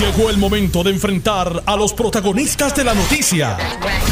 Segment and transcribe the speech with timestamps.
[0.00, 3.58] Llegó el momento de enfrentar a los protagonistas de la noticia.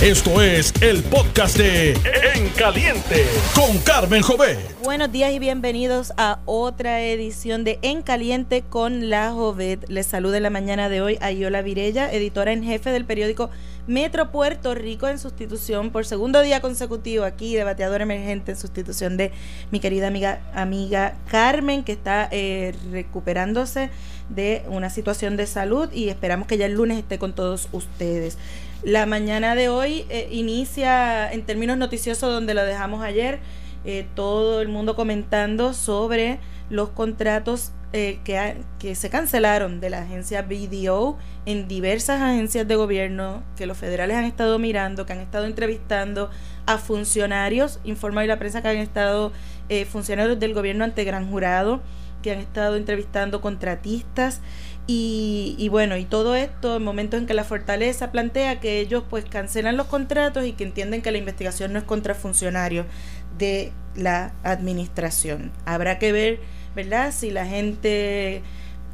[0.02, 1.92] Esto es el podcast de
[2.34, 4.58] En Caliente con Carmen Jové.
[4.84, 9.88] Buenos días y bienvenidos a otra edición de En Caliente con la Jovet.
[9.88, 13.48] Les saluda en la mañana de hoy a Yola Virella, editora en jefe del periódico
[13.88, 19.32] Metro Puerto Rico en sustitución por segundo día consecutivo aquí, debateador emergente en sustitución de
[19.70, 23.88] mi querida amiga, amiga Carmen, que está eh, recuperándose
[24.28, 28.36] de una situación de salud y esperamos que ya el lunes esté con todos ustedes.
[28.82, 33.38] La mañana de hoy eh, inicia en términos noticiosos donde lo dejamos ayer,
[33.84, 36.38] eh, todo el mundo comentando sobre
[36.70, 42.76] los contratos eh, que, que se cancelaron de la agencia BDO en diversas agencias de
[42.76, 46.28] gobierno que los federales han estado mirando, que han estado entrevistando
[46.66, 49.32] a funcionarios, informa hoy la prensa que han estado
[49.70, 51.80] eh, funcionarios del gobierno ante gran jurado,
[52.22, 54.42] que han estado entrevistando contratistas.
[54.86, 59.04] Y, y, bueno, y todo esto en momentos en que la fortaleza plantea que ellos
[59.08, 62.86] pues cancelan los contratos y que entienden que la investigación no es contra funcionarios
[63.38, 65.52] de la administración.
[65.64, 66.40] Habrá que ver
[66.78, 67.12] ¿verdad?
[67.12, 68.40] Si la gente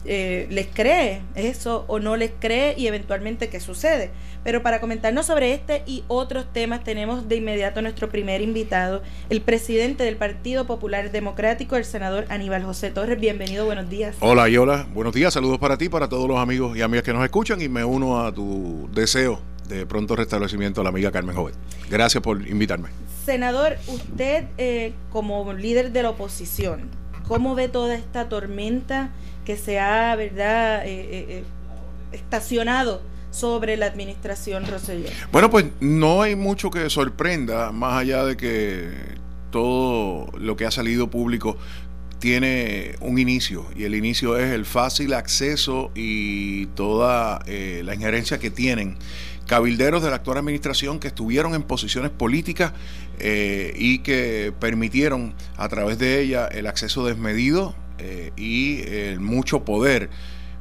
[0.07, 4.11] eh, les cree eso o no les cree y eventualmente qué sucede.
[4.43, 9.03] Pero para comentarnos sobre este y otros temas tenemos de inmediato a nuestro primer invitado,
[9.29, 13.21] el presidente del Partido Popular Democrático, el senador Aníbal José Torres.
[13.21, 14.17] Bienvenido, buenos días.
[14.21, 17.23] Hola, hola, buenos días, saludos para ti, para todos los amigos y amigas que nos
[17.23, 21.55] escuchan y me uno a tu deseo de pronto restablecimiento a la amiga Carmen Joven.
[21.91, 22.89] Gracias por invitarme.
[23.25, 26.91] Senador, usted eh, como líder de la oposición,
[27.27, 29.11] ¿Cómo ve toda esta tormenta
[29.45, 31.45] que se ha, verdad, eh, eh, eh,
[32.13, 35.09] estacionado sobre la administración Rosselló?
[35.33, 38.91] Bueno, pues no hay mucho que sorprenda, más allá de que
[39.51, 41.57] todo lo que ha salido público
[42.19, 48.51] tiene un inicio y el inicio es el fácil acceso y toda la injerencia que
[48.51, 48.97] tienen
[49.47, 52.73] cabilderos de la actual administración que estuvieron en posiciones políticas
[53.19, 59.65] eh, y que permitieron a través de ella el acceso desmedido eh, y el mucho
[59.65, 60.11] poder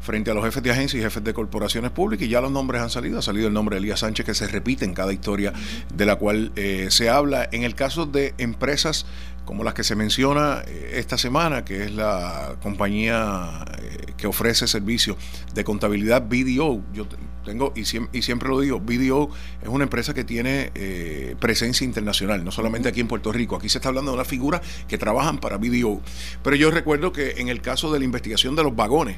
[0.01, 2.81] frente a los jefes de agencias y jefes de corporaciones públicas y ya los nombres
[2.81, 5.53] han salido, ha salido el nombre de Elías Sánchez que se repite en cada historia
[5.94, 7.47] de la cual eh, se habla.
[7.53, 9.05] En el caso de empresas
[9.45, 13.65] como las que se menciona esta semana, que es la compañía
[14.15, 15.17] que ofrece servicios
[15.53, 17.07] de contabilidad BDO, yo
[17.43, 19.29] tengo, y, siempre, lo digo, BDO
[19.61, 23.55] es una empresa que tiene eh, presencia internacional, no solamente aquí en Puerto Rico.
[23.55, 26.01] Aquí se está hablando de una figura que trabajan para BDO.
[26.43, 29.17] Pero yo recuerdo que en el caso de la investigación de los vagones,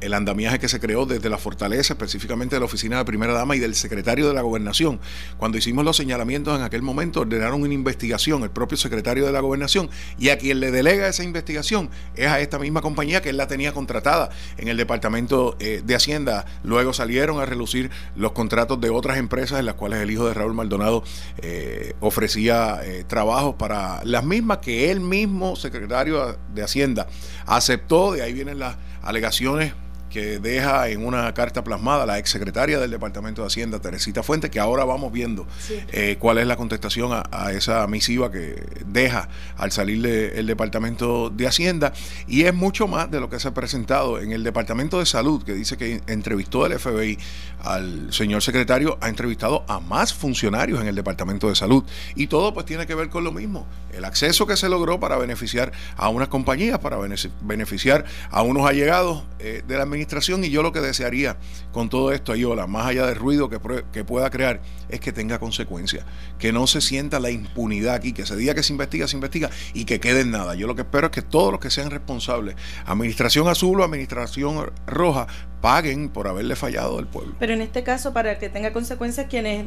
[0.00, 3.56] el, andamiaje que se creó desde la fortaleza, específicamente de la oficina de primera dama
[3.56, 5.00] y del secretario de la gobernación.
[5.38, 9.40] Cuando hicimos los señalamientos en aquel momento, ordenaron una investigación, el propio secretario de la
[9.40, 13.36] gobernación, y a quien le delega esa investigación es a esta misma compañía que él
[13.36, 16.44] la tenía contratada en el departamento eh, de Hacienda.
[16.62, 20.34] Luego salieron a relucir los contratos de otras empresas en las cuales el hijo de
[20.34, 21.02] Raúl Maldonado
[21.38, 27.06] eh, ofrecía eh, trabajos para las mismas que él mismo, secretario de Hacienda,
[27.46, 28.12] aceptó.
[28.12, 29.74] De ahí vienen las alegaciones
[30.12, 34.60] que deja en una carta plasmada la exsecretaria del Departamento de Hacienda, Teresita Fuentes, que
[34.60, 35.46] ahora vamos viendo
[35.90, 41.46] eh, cuál es la contestación a, esa misiva que deja al salir del Departamento de
[41.46, 41.94] Hacienda.
[42.28, 45.42] Y es mucho más de lo que se ha presentado en el Departamento de Salud,
[45.42, 47.18] que dice que entrevistó el FBI
[47.62, 51.84] al señor secretario, ha entrevistado a más funcionarios en el Departamento de Salud.
[52.14, 55.16] Y todo pues tiene que ver con lo mismo, el acceso que se logró para
[55.16, 56.98] beneficiar a unas compañías, para
[57.40, 61.36] beneficiar a unos allegados eh, de la administración y yo lo que desearía
[61.72, 63.58] con todo esto, Ayola, más allá del ruido que,
[63.92, 66.04] que pueda crear, es que tenga consecuencias,
[66.38, 69.50] que no se sienta la impunidad aquí, que se diga que se investiga, se investiga
[69.74, 70.54] y que quede en nada.
[70.54, 74.70] Yo lo que espero es que todos los que sean responsables, administración azul o administración
[74.86, 75.26] roja,
[75.62, 77.34] paguen por haberle fallado al pueblo.
[77.38, 79.64] Pero en este caso, para que tenga consecuencias, quienes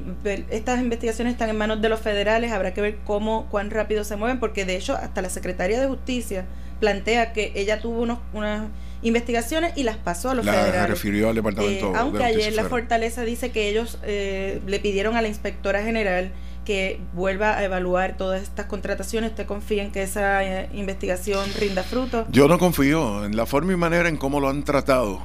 [0.51, 4.17] estas investigaciones están en manos de los federales, habrá que ver cómo, cuán rápido se
[4.17, 6.45] mueven, porque de hecho hasta la Secretaría de Justicia
[6.79, 8.67] plantea que ella tuvo unos, unas
[9.05, 10.89] investigaciones y las pasó a los federales.
[10.89, 11.91] refirió al departamento.
[11.91, 16.31] Eh, aunque ayer la Fortaleza dice que ellos eh, le pidieron a la inspectora general
[16.65, 19.29] que vuelva a evaluar todas estas contrataciones.
[19.29, 22.25] ¿Usted confía en que esa eh, investigación rinda fruto?
[22.31, 25.21] Yo no confío en la forma y manera en cómo lo han tratado.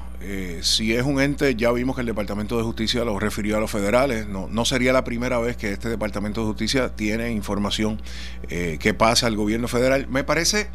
[0.60, 3.70] si es un ente, ya vimos que el Departamento de Justicia lo refirió a los
[3.70, 4.28] federales.
[4.28, 8.02] No, no sería la primera vez que este Departamento de Justicia tiene información
[8.46, 10.06] que pasa al gobierno federal.
[10.10, 10.68] Me parece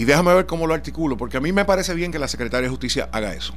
[0.00, 2.62] y déjame ver cómo lo articulo, porque a mí me parece bien que la Secretaría
[2.62, 3.52] de Justicia haga eso,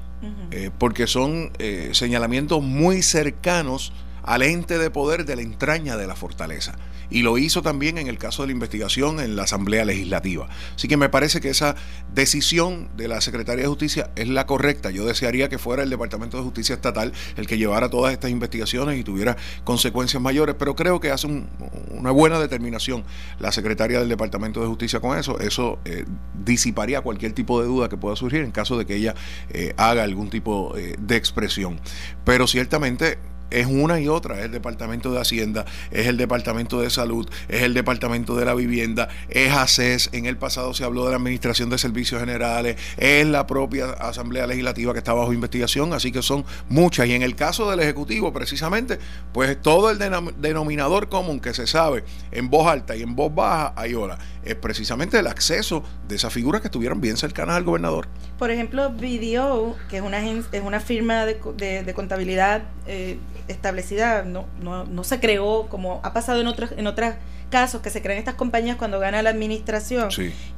[0.51, 6.07] eh, porque son eh, señalamientos muy cercanos al ente de poder de la entraña de
[6.07, 6.75] la fortaleza
[7.09, 10.49] y lo hizo también en el caso de la investigación en la Asamblea Legislativa.
[10.75, 11.75] Así que me parece que esa
[12.13, 14.89] decisión de la Secretaría de Justicia es la correcta.
[14.89, 18.99] Yo desearía que fuera el Departamento de Justicia Estatal el que llevara todas estas investigaciones
[18.99, 23.03] y tuviera consecuencias mayores, pero creo que hace una buena determinación
[23.39, 25.39] la Secretaría del Departamento de Justicia con eso.
[25.39, 26.05] Eso eh,
[26.43, 29.13] disiparía cualquier tipo de duda que pueda surgir en caso de que ella
[29.49, 31.79] eh, haga algún tipo eh, de expresión.
[32.25, 33.19] Pero ciertamente
[33.49, 37.61] es una y otra, es el Departamento de Hacienda, es el Departamento de Salud, es
[37.61, 41.69] el Departamento de la Vivienda, es ACES, en el pasado se habló de la Administración
[41.69, 46.45] de Servicios Generales, es la propia Asamblea Legislativa que está bajo investigación, así que son
[46.69, 47.07] muchas.
[47.07, 48.99] Y en el caso del Ejecutivo, precisamente,
[49.31, 49.99] pues todo el
[50.37, 54.55] denominador común que se sabe en voz alta y en voz baja, hay hora, es
[54.55, 58.07] precisamente el acceso de esas figuras que estuvieron bien cercanas al gobernador.
[58.37, 63.17] Por ejemplo, BDO, que es una, es una firma de, contabilidad eh,
[63.47, 67.13] establecida, no, no, no se creó como ha pasado en otros en otros
[67.49, 70.09] casos que se crean estas compañías cuando gana la administración,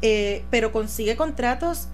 [0.01, 1.89] eh, pero consigue contratos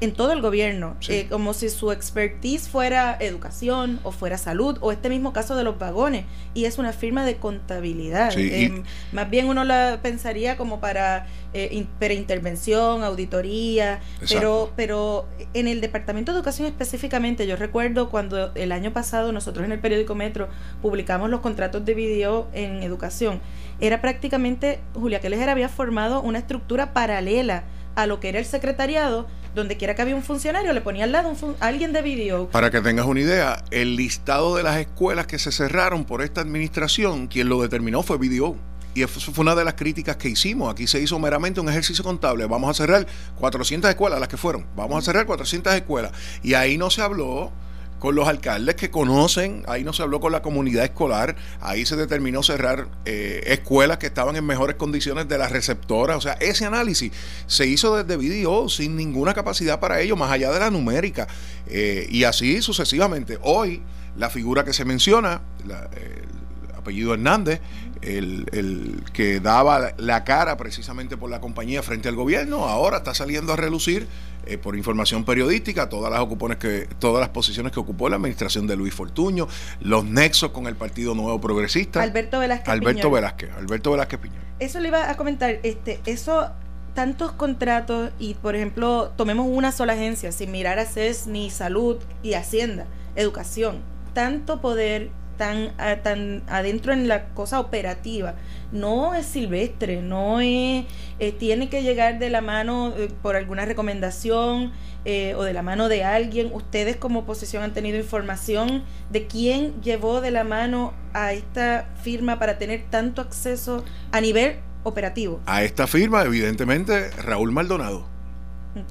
[0.00, 4.92] en todo el gobierno, eh, como si su expertise fuera educación o fuera salud o
[4.92, 6.24] este mismo caso de los vagones
[6.54, 8.32] y es una firma de contabilidad.
[8.36, 8.82] Em,
[9.12, 16.32] más bien uno la pensaría como para eh, intervención, auditoría, pero pero en el departamento
[16.32, 20.48] de educación específicamente yo recuerdo cuando el año pasado nosotros en el periódico Metro
[20.80, 23.40] publicamos los contratos de video en educación
[23.80, 27.64] era prácticamente Julia Keller había formado una estructura paralela
[27.96, 31.12] a lo que era el secretariado donde quiera que había un funcionario, le ponía al
[31.12, 32.48] lado un alguien de video.
[32.50, 36.40] Para que tengas una idea, el listado de las escuelas que se cerraron por esta
[36.40, 38.56] administración, quien lo determinó fue video.
[38.94, 40.72] Y eso fue una de las críticas que hicimos.
[40.72, 42.46] Aquí se hizo meramente un ejercicio contable.
[42.46, 43.06] Vamos a cerrar
[43.38, 44.66] 400 escuelas, las que fueron.
[44.74, 46.10] Vamos a cerrar 400 escuelas.
[46.42, 47.52] Y ahí no se habló
[48.00, 51.96] con los alcaldes que conocen, ahí no se habló con la comunidad escolar, ahí se
[51.96, 56.64] determinó cerrar eh, escuelas que estaban en mejores condiciones de las receptoras, o sea, ese
[56.64, 57.12] análisis
[57.46, 61.28] se hizo desde video sin ninguna capacidad para ello, más allá de la numérica,
[61.68, 63.38] eh, y así sucesivamente.
[63.42, 63.82] Hoy,
[64.16, 67.60] la figura que se menciona, el apellido Hernández,
[68.00, 73.12] el, el, que daba la cara precisamente por la compañía frente al gobierno, ahora está
[73.12, 74.08] saliendo a relucir
[74.50, 78.66] eh, por información periodística todas las ocupones que todas las posiciones que ocupó la administración
[78.66, 79.46] de Luis Fortuño,
[79.80, 82.02] los nexos con el Partido Nuevo Progresista.
[82.02, 82.68] Alberto Velázquez.
[82.68, 84.40] Alberto Velázquez, Alberto Velázquez Piñón.
[84.58, 86.50] Eso le iba a comentar, este, eso
[86.94, 91.98] tantos contratos y por ejemplo, tomemos una sola agencia sin mirar a CES ni salud
[92.22, 93.78] y hacienda, educación,
[94.12, 98.34] tanto poder tan, tan adentro en la cosa operativa.
[98.72, 100.84] No es silvestre, no es,
[101.18, 104.72] eh, tiene que llegar de la mano eh, por alguna recomendación
[105.04, 106.50] eh, o de la mano de alguien.
[106.52, 112.38] Ustedes como oposición han tenido información de quién llevó de la mano a esta firma
[112.38, 115.40] para tener tanto acceso a nivel operativo.
[115.46, 118.06] A esta firma, evidentemente, Raúl Maldonado.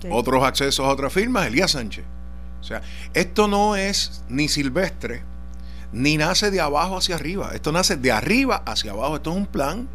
[0.10, 2.04] Otros accesos a otras firmas, Elías Sánchez.
[2.60, 2.82] O sea,
[3.14, 5.24] esto no es ni silvestre,
[5.92, 7.52] ni nace de abajo hacia arriba.
[7.54, 9.16] Esto nace de arriba hacia abajo.
[9.16, 9.88] Esto es un plan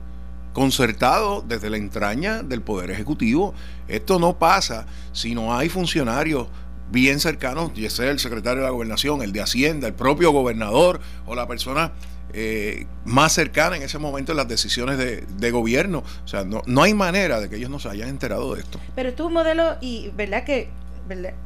[0.52, 3.54] concertado desde la entraña del Poder Ejecutivo.
[3.88, 6.48] Esto no pasa si no hay funcionarios
[6.90, 11.00] bien cercanos, ya sea el secretario de la Gobernación, el de Hacienda, el propio gobernador
[11.26, 11.92] o la persona
[12.32, 16.02] eh, más cercana en ese momento en las decisiones de, gobierno.
[16.24, 18.80] O sea, no, no hay manera de que ellos no se hayan enterado de esto.
[18.94, 20.70] Pero es un modelo, y verdad que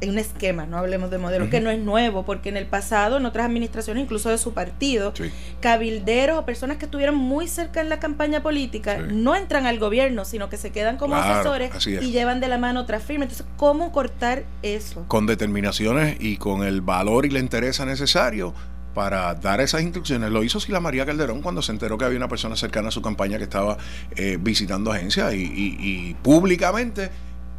[0.01, 3.17] hay un esquema, no hablemos de modelo, que no es nuevo, porque en el pasado,
[3.17, 5.13] en otras administraciones, incluso de su partido,
[5.59, 10.25] cabilderos o personas que estuvieron muy cerca en la campaña política no entran al gobierno,
[10.25, 13.25] sino que se quedan como asesores y llevan de la mano otra firma.
[13.25, 15.05] Entonces, ¿cómo cortar eso?
[15.07, 18.53] Con determinaciones y con el valor y la interés necesario
[18.93, 20.31] para dar esas instrucciones.
[20.31, 23.01] Lo hizo Sila María Calderón cuando se enteró que había una persona cercana a su
[23.01, 23.77] campaña que estaba
[24.15, 27.09] eh, visitando agencias y, y públicamente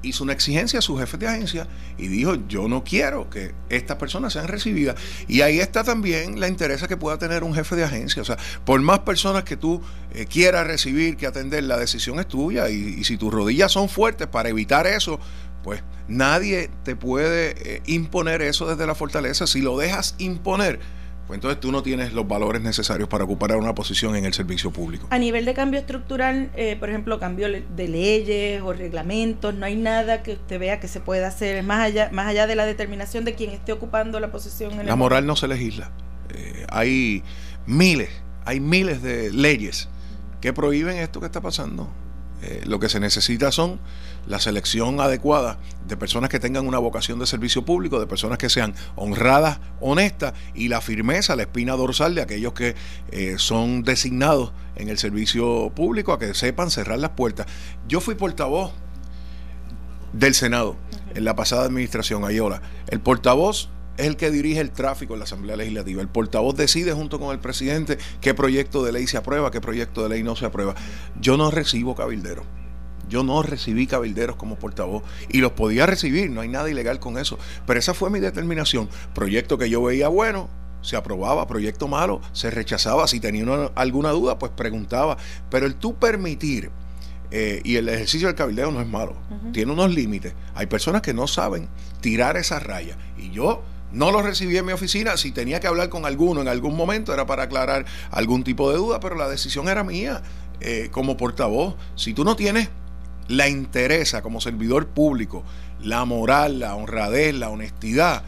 [0.03, 1.67] hizo una exigencia a su jefe de agencia
[1.99, 4.97] y dijo, yo no quiero que estas personas sean recibidas.
[5.29, 8.23] Y ahí está también la interés que pueda tener un jefe de agencia.
[8.23, 9.83] O sea, por más personas que tú
[10.15, 12.69] eh, quieras recibir, que atender, la decisión es tuya.
[12.71, 15.21] Y, si tus rodillas son fuertes para evitar eso,
[15.63, 19.47] pues nadie te puede eh, imponer eso desde la fortaleza.
[19.47, 20.81] Si lo dejas imponer,
[21.31, 24.73] pues entonces tú no tienes los valores necesarios para ocupar una posición en el servicio
[24.73, 25.07] público.
[25.11, 29.77] A nivel de cambio estructural, eh, por ejemplo, cambio de leyes o reglamentos, no hay
[29.77, 33.25] nada que usted vea que se pueda hacer más allá, más allá de la determinación
[33.25, 34.81] de quien esté ocupando la posición.
[34.81, 35.93] En la moral no se legisla.
[36.35, 37.23] Eh, hay
[37.65, 38.11] miles,
[38.45, 39.89] hay miles de leyes
[40.41, 41.89] que prohíben esto que está pasando.
[42.43, 43.79] Eh, lo que se necesita son
[44.27, 48.49] la selección adecuada de personas que tengan una vocación de servicio público, de personas que
[48.49, 52.75] sean honradas, honestas y la firmeza, la espina dorsal de aquellos que
[53.11, 57.47] eh, son designados en el servicio público a que sepan cerrar las puertas.
[57.89, 58.73] Yo fui portavoz
[60.13, 60.77] del Senado
[61.15, 62.63] en la pasada administración, Ayola.
[62.89, 66.01] El portavoz es el que dirige el tráfico en la Asamblea Legislativa.
[66.01, 70.03] El portavoz decide junto con el presidente qué proyecto de ley se aprueba, qué proyecto
[70.03, 70.75] de ley no se aprueba.
[71.21, 72.47] Yo no recibo cabilderos.
[73.11, 77.19] Yo no recibí cabilderos como portavoz y los podía recibir, no hay nada ilegal con
[77.19, 77.39] eso.
[77.67, 78.89] Pero esa fue mi determinación.
[79.15, 80.49] Proyecto que yo veía bueno,
[80.81, 83.07] se aprobaba, proyecto malo, se rechazaba.
[83.09, 85.17] Si tenía alguna duda, pues preguntaba.
[85.51, 86.71] Pero el tú permitir,
[87.31, 89.17] eh, y el ejercicio del cabildeo no es malo,
[89.53, 90.35] tiene unos límites.
[90.55, 91.69] Hay personas que no saben
[92.01, 92.97] tirar esa raya.
[93.19, 93.63] Y yo
[93.93, 95.17] no lo recibí en mi oficina.
[95.17, 98.77] Si tenía que hablar con alguno en algún momento era para aclarar algún tipo de
[98.77, 100.23] duda, pero la decisión era mía
[100.61, 101.75] eh, como portavoz.
[101.97, 102.69] Si tú no tienes
[103.31, 105.45] la interesa como servidor público,
[105.81, 108.23] la moral, la honradez, la honestidad,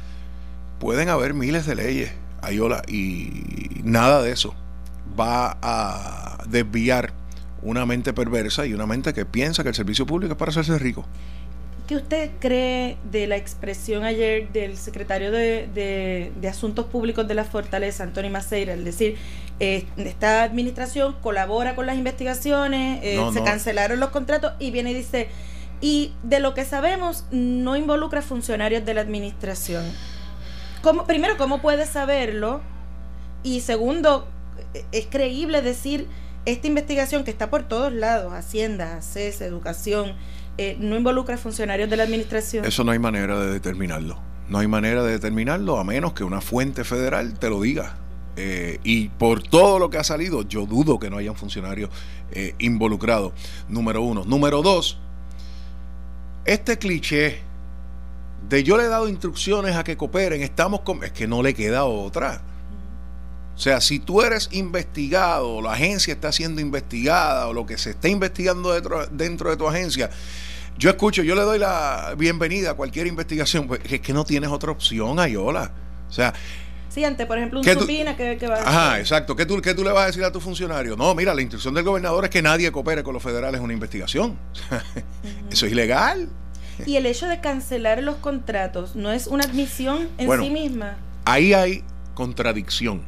[0.78, 4.54] pueden haber miles de leyes, Ayola, y nada de eso
[5.18, 7.12] va a desviar
[7.62, 10.78] una mente perversa y una mente que piensa que el servicio público es para hacerse
[10.78, 11.04] rico.
[11.86, 18.04] ¿Qué usted cree de la expresión ayer del secretario de, Asuntos Públicos de la Fortaleza,
[18.04, 19.16] Antonio Maceira, es decir,
[19.60, 24.94] eh, esta administración colabora con las investigaciones, eh, se cancelaron los contratos y viene y
[24.94, 25.28] dice,
[25.80, 29.84] y de lo que sabemos no involucra funcionarios de la administración.
[30.82, 32.60] ¿Cómo, primero, ¿cómo puede saberlo?
[33.42, 34.28] Y segundo,
[34.92, 36.08] ¿es creíble decir
[36.44, 40.14] esta investigación que está por todos lados, Hacienda, CES, Educación,
[40.58, 42.64] eh, no involucra funcionarios de la administración?
[42.64, 44.18] Eso no hay manera de determinarlo.
[44.48, 47.96] No hay manera de determinarlo a menos que una fuente federal te lo diga.
[48.36, 51.90] Eh, y por todo lo que ha salido, yo dudo que no hayan funcionarios
[52.30, 53.32] eh, involucrados.
[53.68, 54.24] Número uno.
[54.24, 54.98] Número dos,
[56.44, 57.40] este cliché
[58.48, 61.04] de yo le he dado instrucciones a que cooperen, estamos con...
[61.04, 62.42] Es que no le queda otra.
[63.54, 67.90] O sea, si tú eres investigado, la agencia está siendo investigada, o lo que se
[67.90, 70.10] está investigando dentro, dentro de tu agencia,
[70.78, 74.50] yo escucho, yo le doy la bienvenida a cualquier investigación, pues es que no tienes
[74.50, 75.70] otra opción, Ayola.
[76.08, 76.32] O sea,
[76.92, 79.34] Sí, ante, por ejemplo, un supina que, va a Ajá, exacto.
[79.34, 80.94] ¿Qué tú, ¿Qué tú le vas a decir a tu funcionario?
[80.94, 83.72] No, mira, la instrucción del gobernador es que nadie coopere con los federales en una
[83.72, 84.36] investigación.
[85.50, 86.28] Eso es ilegal.
[86.84, 90.96] Y el hecho de cancelar los contratos no es una admisión en sí misma.
[91.24, 91.82] Ahí hay
[92.14, 93.00] contradicción.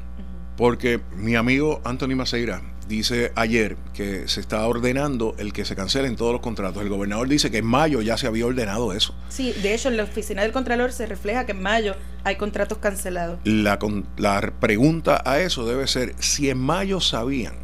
[0.56, 6.16] Porque mi amigo Anthony Maceira dice ayer que se está ordenando el que se cancelen
[6.16, 6.82] todos los contratos.
[6.82, 9.14] El gobernador dice que en mayo ya se había ordenado eso.
[9.28, 12.78] Sí, de hecho en la oficina del Contralor se refleja que en mayo hay contratos
[12.78, 13.38] cancelados.
[13.44, 13.78] La,
[14.16, 17.54] la pregunta a eso debe ser, si en mayo sabían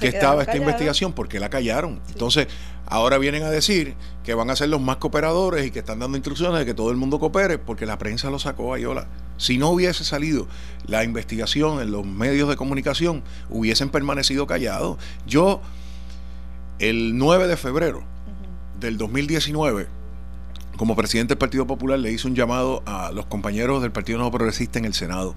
[0.00, 2.00] que estaba esta investigación, ¿por qué la callaron?
[2.08, 2.48] Entonces,
[2.86, 6.16] ahora vienen a decir que van a ser los más cooperadores y que están dando
[6.16, 9.06] instrucciones de que todo el mundo coopere, porque la prensa lo sacó a Ayola.
[9.36, 10.48] Si no hubiese salido
[10.86, 14.96] la investigación en los medios de comunicación, hubiesen permanecido callados.
[15.26, 15.60] Yo,
[16.78, 18.02] el 9 de febrero
[18.80, 19.88] del 2019,
[20.78, 24.32] como presidente del Partido Popular, le hice un llamado a los compañeros del Partido Nuevo
[24.32, 25.34] Progresista en el Senado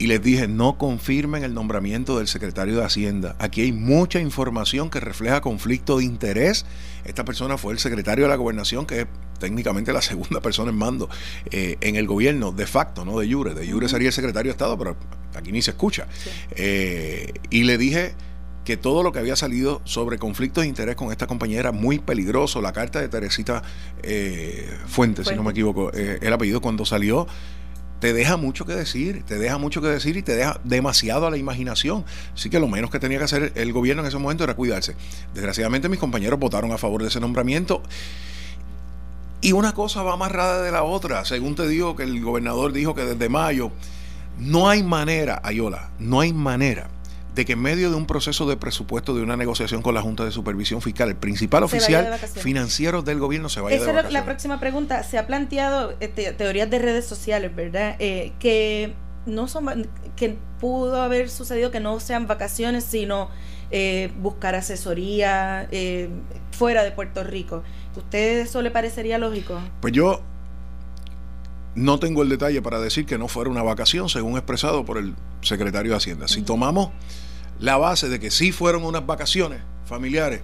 [0.00, 3.36] y les dije, no confirmen el nombramiento del secretario de Hacienda.
[3.38, 6.64] Aquí hay mucha información que refleja conflicto de interés.
[7.04, 9.06] Esta persona fue el secretario de la gobernación, que es
[9.38, 11.10] técnicamente la segunda persona en mando
[11.50, 13.52] eh, en el gobierno, de facto, no de jure.
[13.52, 14.96] De jure sería el secretario de Estado, pero
[15.34, 16.06] aquí ni se escucha.
[16.52, 18.14] Eh, y le dije
[18.64, 21.98] que todo lo que había salido sobre conflictos de interés con esta compañera era muy
[21.98, 22.62] peligroso.
[22.62, 23.62] La carta de Teresita
[24.02, 27.26] eh, Fuentes, si no me equivoco, el apellido cuando salió
[28.00, 31.30] te deja mucho que decir, te deja mucho que decir y te deja demasiado a
[31.30, 32.04] la imaginación.
[32.34, 34.96] Así que lo menos que tenía que hacer el gobierno en ese momento era cuidarse.
[35.34, 37.82] Desgraciadamente mis compañeros votaron a favor de ese nombramiento.
[39.42, 41.24] Y una cosa va amarrada de la otra.
[41.24, 43.70] Según te digo que el gobernador dijo que desde mayo
[44.38, 46.88] no hay manera, Ayola, no hay manera
[47.34, 50.24] de que en medio de un proceso de presupuesto de una negociación con la Junta
[50.24, 54.58] de Supervisión Fiscal, el principal oficial financiero del gobierno se vaya Esa es la próxima
[54.60, 55.02] pregunta.
[55.02, 57.96] Se ha planteado este, teorías de redes sociales, ¿verdad?
[57.98, 58.94] Eh, que
[59.26, 63.30] no son que pudo haber sucedido que no sean vacaciones, sino
[63.70, 66.08] eh, buscar asesoría eh,
[66.52, 67.62] fuera de Puerto Rico.
[67.96, 69.60] ¿Usted eso le parecería lógico?
[69.80, 70.22] Pues yo
[71.74, 75.14] no tengo el detalle para decir que no fuera una vacación, según expresado por el
[75.42, 76.28] secretario de Hacienda.
[76.28, 76.90] Si tomamos
[77.58, 80.42] la base de que sí fueron unas vacaciones familiares,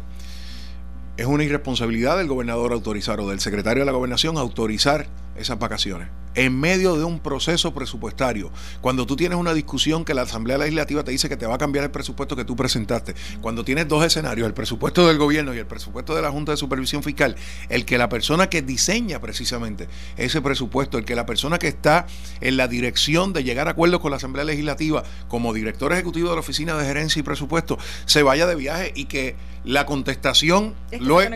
[1.16, 5.06] es una irresponsabilidad del gobernador autorizar o del secretario de la gobernación autorizar
[5.38, 6.08] esas vacaciones.
[6.36, 8.50] en medio de un proceso presupuestario,
[8.82, 11.58] cuando tú tienes una discusión que la Asamblea Legislativa te dice que te va a
[11.58, 15.58] cambiar el presupuesto que tú presentaste, cuando tienes dos escenarios, el presupuesto del gobierno y
[15.58, 17.36] el presupuesto de la Junta de Supervisión Fiscal,
[17.70, 19.88] el que la persona que diseña precisamente
[20.18, 22.06] ese presupuesto, el que la persona que está
[22.42, 26.34] en la dirección de llegar a acuerdos con la Asamblea Legislativa como director ejecutivo de
[26.34, 30.74] la Oficina de Gerencia y Presupuesto, se vaya de viaje y que la contestación...
[31.00, 31.34] luego,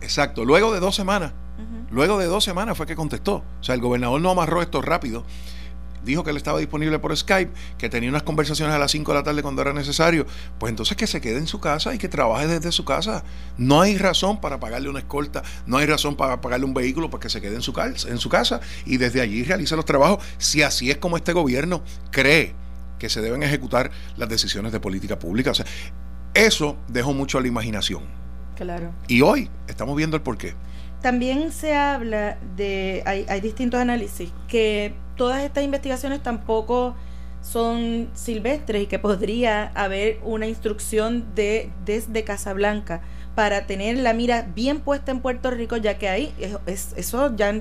[0.00, 1.32] Exacto, luego de dos semanas
[1.90, 3.44] Luego de dos semanas fue que contestó.
[3.60, 5.24] O sea, el gobernador no amarró esto rápido.
[6.04, 9.18] Dijo que él estaba disponible por Skype, que tenía unas conversaciones a las 5 de
[9.18, 10.26] la tarde cuando era necesario.
[10.58, 13.24] Pues entonces que se quede en su casa y que trabaje desde su casa.
[13.56, 17.22] No hay razón para pagarle una escolta, no hay razón para pagarle un vehículo para
[17.22, 20.24] que se quede en su, casa, en su casa y desde allí realice los trabajos.
[20.38, 22.54] Si así es como este gobierno cree
[22.98, 25.50] que se deben ejecutar las decisiones de política pública.
[25.50, 25.66] O sea,
[26.34, 28.02] eso dejó mucho a la imaginación.
[28.56, 28.92] Claro.
[29.06, 30.54] Y hoy estamos viendo el porqué.
[31.02, 36.96] También se habla de, hay, hay distintos análisis, que todas estas investigaciones tampoco
[37.40, 43.00] son silvestres y que podría haber una instrucción de desde Casablanca
[43.34, 46.34] para tener la mira bien puesta en Puerto Rico, ya que ahí
[46.66, 47.60] es, eso ya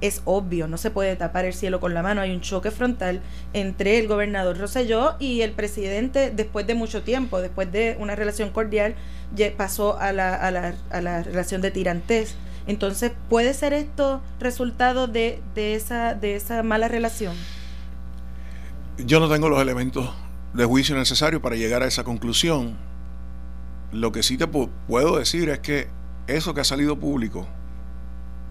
[0.00, 3.20] es obvio, no se puede tapar el cielo con la mano, hay un choque frontal
[3.52, 8.50] entre el gobernador Roselló y el presidente después de mucho tiempo, después de una relación
[8.50, 8.94] cordial,
[9.58, 12.36] pasó a la, a la, a la relación de tirantes.
[12.68, 17.34] Entonces, ¿puede ser esto resultado de, esa, de esa mala relación?
[18.98, 20.10] Yo no tengo los elementos
[20.52, 22.76] de juicio necesarios para llegar a esa conclusión.
[23.90, 25.88] Lo que sí te puedo decir es que
[26.26, 27.48] eso que ha salido público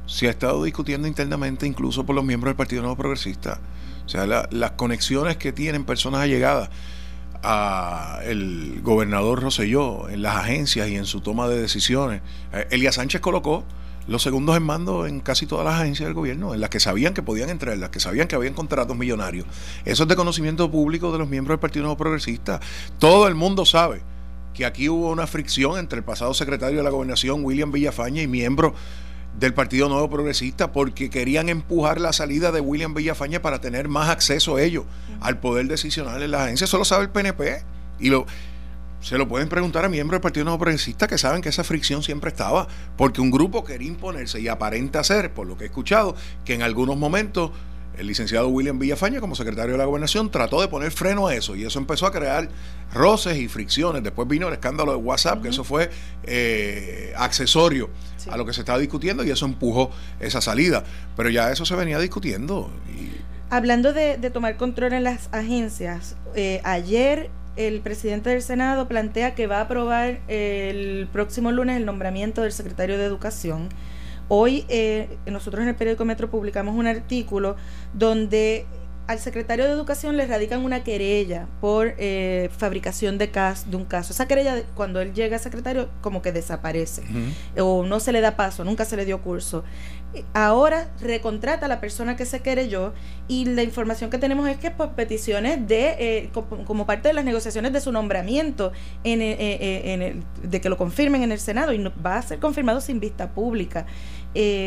[0.08, 3.60] se ha estado discutiendo internamente incluso por los miembros del Partido Nuevo Progresista.
[4.08, 6.70] O sea, las conexiones que tienen personas allegadas
[7.44, 12.22] a el gobernador Roselló en las agencias y en su toma de decisiones.
[12.52, 13.64] Eh, Elías Sánchez colocó
[14.08, 17.14] los segundos en mando en casi todas las agencias del gobierno, en las que sabían
[17.14, 19.46] que podían entrar, en las que sabían que habían contratos millonarios.
[19.86, 22.60] Eso es de conocimiento público de los miembros del Partido Nuevo Progresista.
[23.00, 24.02] Todo el mundo sabe
[24.54, 28.28] que aquí hubo una fricción entre el pasado secretario de la Gobernación, William Villafaña, y
[28.28, 28.74] miembros
[29.40, 34.10] del Partido Nuevo Progresista porque querían empujar la salida de William Villafaña para tener más
[34.10, 34.86] acceso ellos
[35.20, 36.70] al poder decisional en las agencias.
[36.70, 37.64] Eso lo sabe el PNP.
[38.00, 38.26] Y lo,
[39.00, 42.04] se lo pueden preguntar a miembros del Partido Nuevo Progresista que saben que esa fricción
[42.04, 46.16] siempre estaba, porque un grupo quería imponerse y aparenta ser, por lo que he escuchado,
[46.44, 47.52] que en algunos momentos
[47.98, 51.56] el licenciado William Villafaña, como secretario de la gobernación, trató de poner freno a eso
[51.56, 52.48] y eso empezó a crear
[52.94, 54.04] roces y fricciones.
[54.04, 55.90] Después vino el escándalo de WhatsApp, que eso fue
[56.24, 57.90] eh, accesorio
[58.30, 60.84] a lo que se estaba discutiendo y eso empujó esa salida.
[61.16, 62.72] Pero ya eso se venía discutiendo.
[63.50, 69.48] Hablando de, tomar control en las agencias, eh, ayer el presidente del Senado plantea que
[69.48, 73.70] va a aprobar el próximo lunes el nombramiento del secretario de Educación.
[74.30, 77.56] Hoy eh, nosotros en el periódico Metro publicamos un artículo
[77.94, 78.66] donde
[79.08, 83.86] al secretario de Educación le radican una querella por eh, fabricación de, cas de un
[83.86, 84.14] caso.
[84.14, 87.04] Esa querella, cuando él llega a secretario, como que desaparece
[87.58, 89.64] o no se le da paso, nunca se le dio curso.
[90.34, 92.94] Ahora recontrata a la persona que se yo
[93.28, 97.26] y la información que tenemos es que por peticiones de eh, como parte de las
[97.26, 98.72] negociaciones de su nombramiento
[99.04, 102.22] en, eh, eh, en el, de que lo confirmen en el Senado y va a
[102.22, 103.86] ser confirmado sin vista pública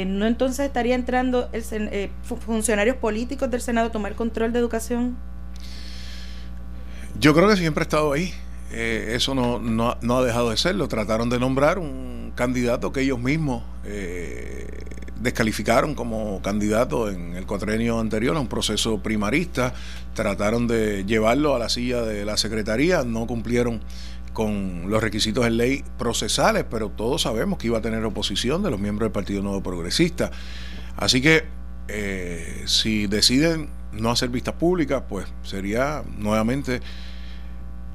[0.06, 5.16] no entonces estaría entrando el, funcionarios políticos del Senado a tomar control de educación
[7.18, 8.32] yo creo que siempre ha estado ahí.
[8.72, 10.88] Eso no, no, no, ha dejado de serlo.
[10.88, 13.62] Trataron de nombrar un candidato que ellos mismos
[15.20, 19.74] descalificaron como candidato en el cuatrenio anterior a un proceso primarista,
[20.14, 23.80] trataron de llevarlo a la silla de la Secretaría, no cumplieron
[24.32, 28.70] con los requisitos de ley procesales, pero todos sabemos que iba a tener oposición de
[28.70, 30.30] los miembros del Partido Nuevo Progresista.
[30.96, 31.44] Así que
[31.88, 36.80] eh, si deciden no hacer vistas públicas, pues sería nuevamente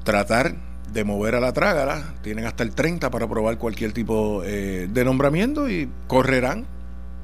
[0.04, 0.54] tratar
[0.92, 2.14] de mover a la trágara.
[2.22, 6.66] Tienen hasta el 30 para aprobar cualquier tipo eh, de nombramiento y correrán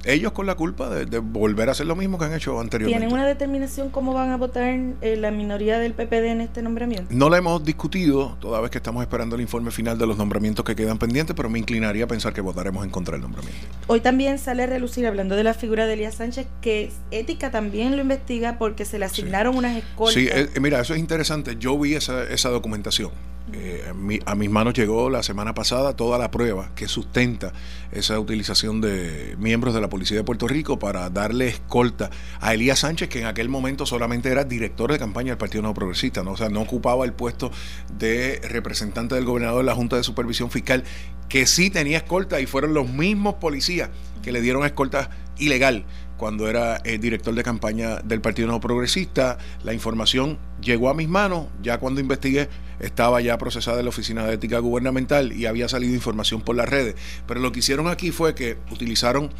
[0.05, 2.99] ellos con la culpa de, volver a hacer lo mismo que han hecho anteriormente.
[2.99, 7.07] ¿Tienen una determinación cómo van a votar eh, la minoría del PPD en este nombramiento?
[7.11, 10.65] No la hemos discutido, toda vez que estamos esperando el informe final de los nombramientos
[10.65, 13.67] que quedan pendientes, pero me inclinaría a pensar que votaremos en contra del nombramiento.
[13.87, 17.97] Hoy también sale a relucir, hablando de la figura de Elías Sánchez, que Ética también
[17.97, 20.15] lo investiga porque se le asignaron unas escoltas.
[20.15, 21.57] Sí, eh, mira, eso es interesante.
[21.59, 23.11] Yo vi esa, esa documentación.
[23.55, 23.85] Eh,
[24.25, 27.53] a mis manos llegó la semana pasada toda la prueba que sustenta
[27.93, 32.11] esa utilización de miembros de la Policía de Puerto Rico para darle escolta
[32.41, 35.75] a Elías Sánchez, que en aquel momento solamente era director de campaña del Partido No
[35.75, 36.33] Progresista, ¿no?
[36.33, 37.51] o sea, no ocupaba el puesto
[37.99, 40.85] de representante del gobernador de la Junta de Supervisión Fiscal,
[41.29, 43.91] que sí tenía escolta y fueron los mismos policías
[44.23, 45.85] que le dieron escolta ilegal
[46.23, 49.39] cuando era el director de campaña del Partido Nuevo Progresista.
[49.65, 54.25] La información llegó a mis manos, ya cuando investigué estaba ya procesada en la Oficina
[54.25, 56.95] de Ética Gubernamental y había salido información por las redes.
[57.27, 59.31] Pero lo que hicieron aquí fue que utilizaron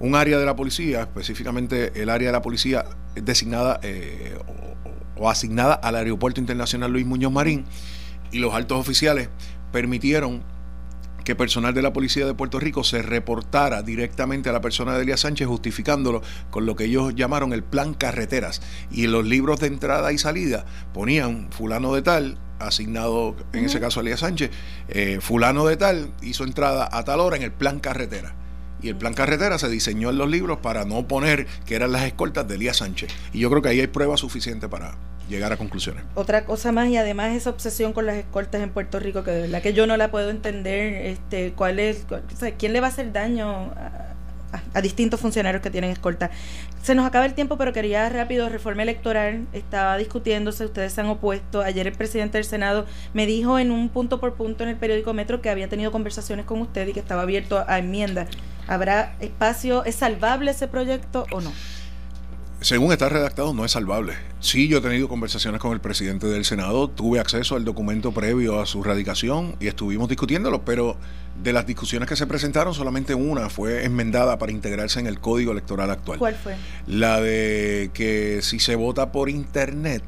[0.00, 4.36] un área de la policía, específicamente el área de la policía designada eh,
[5.14, 7.64] o, asignada al Aeropuerto Internacional Luis Muñoz Marín,
[8.32, 9.28] y los altos oficiales
[9.70, 10.42] permitieron
[11.24, 15.02] que personal de la Policía de Puerto Rico se reportara directamente a la persona de
[15.02, 18.60] Elías Sánchez justificándolo con lo que ellos llamaron el plan carreteras.
[18.90, 23.80] Y en los libros de entrada y salida ponían fulano de tal, asignado en ese
[23.80, 24.50] caso a Elías Sánchez,
[24.88, 28.36] eh, fulano de tal hizo entrada a tal hora en el plan carretera.
[28.84, 32.04] Y el plan carretera se diseñó en los libros para no poner que eran las
[32.04, 33.10] escoltas de Elías Sánchez.
[33.32, 34.94] Y yo creo que ahí hay prueba suficiente para,
[35.28, 36.04] llegar a conclusiones.
[36.14, 39.40] Otra cosa más y además esa obsesión con las escoltas en Puerto Rico que de
[39.42, 42.06] verdad que yo no la puedo entender, este, cuál es,
[42.58, 46.30] quién le va a hacer daño a, distintos funcionarios que tienen escolta.
[46.82, 51.08] Se nos acaba el tiempo, pero quería rápido, reforma electoral estaba discutiéndose, ustedes se han
[51.08, 51.62] opuesto.
[51.62, 55.12] Ayer el presidente del Senado me dijo en un punto por punto en el periódico
[55.12, 58.28] Metro que había tenido conversaciones con usted y que estaba abierto a enmiendas.
[58.66, 59.84] ¿Habrá espacio?
[59.84, 61.52] ¿Es salvable ese proyecto o no?
[62.64, 64.14] según está redactado, no es salvable.
[64.40, 68.58] Sí, yo he tenido conversaciones con el presidente del Senado, tuve acceso al documento previo
[68.58, 70.96] a su radicación y estuvimos discutiéndolo, pero
[71.42, 75.52] de las discusiones que se presentaron, solamente una fue enmendada para integrarse en el código
[75.52, 76.18] electoral actual.
[76.18, 76.56] ¿Cuál fue?
[76.86, 80.02] La de que si se vota por Internet,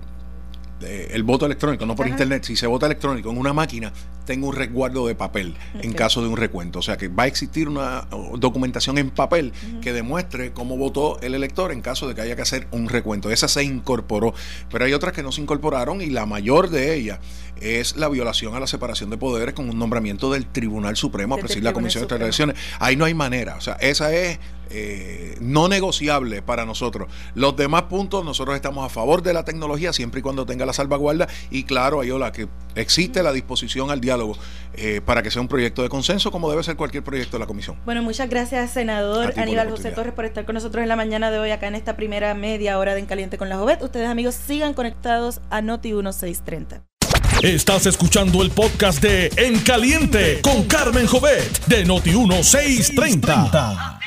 [0.81, 3.93] el voto electrónico, no por internet, si se vota electrónico en una máquina,
[4.25, 6.81] tengo un resguardo de papel en caso de un recuento.
[6.81, 8.07] O sea que va a existir una
[8.39, 12.43] documentación en papel que demuestre cómo votó el elector en caso de que haya que
[12.43, 13.31] hacer un recuento.
[13.31, 14.35] Esa se incorporó,
[14.71, 17.21] pero hay otras que no se incorporaron y la mayor de ellas
[17.61, 21.39] es la violación a la separación de poderes con un nombramiento del Tribunal Supremo a
[21.39, 22.57] presidir la Comisión de Elecciones.
[22.79, 23.57] Ahí no hay manera.
[23.57, 24.39] O sea, esa es
[24.71, 27.09] eh, no negociable para nosotros.
[27.35, 30.73] Los demás puntos, nosotros estamos a favor de la tecnología siempre y cuando tenga la
[30.73, 34.37] salvaguarda y claro, Ayola, que existe la disposición al diálogo
[34.75, 37.47] eh, para que sea un proyecto de consenso como debe ser cualquier proyecto de la
[37.47, 37.79] comisión.
[37.85, 41.39] Bueno, muchas gracias, senador Aníbal José Torres, por estar con nosotros en la mañana de
[41.39, 43.83] hoy acá en esta primera media hora de En Caliente con la Jovet.
[43.83, 46.96] Ustedes, amigos, sigan conectados a Noti 1630.
[47.43, 54.01] Estás escuchando el podcast de En Caliente con Carmen Jovet de Noti 1630.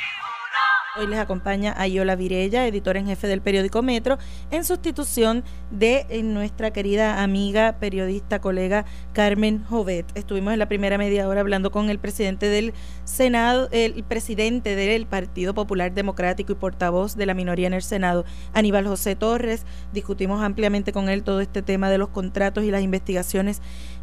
[0.97, 4.17] Hoy les acompaña Ayola Virella, editora en jefe del periódico Metro,
[4.49, 10.07] en sustitución de eh, nuestra querida amiga, periodista, colega Carmen Jovet.
[10.15, 12.73] Estuvimos en la primera media hora hablando con el presidente del
[13.03, 18.25] Senado, el presidente del Partido Popular Democrático y portavoz de la minoría en el Senado,
[18.53, 19.67] Aníbal José Torres.
[19.93, 23.61] Discutimos ampliamente con él todo este tema de los contratos y las investigaciones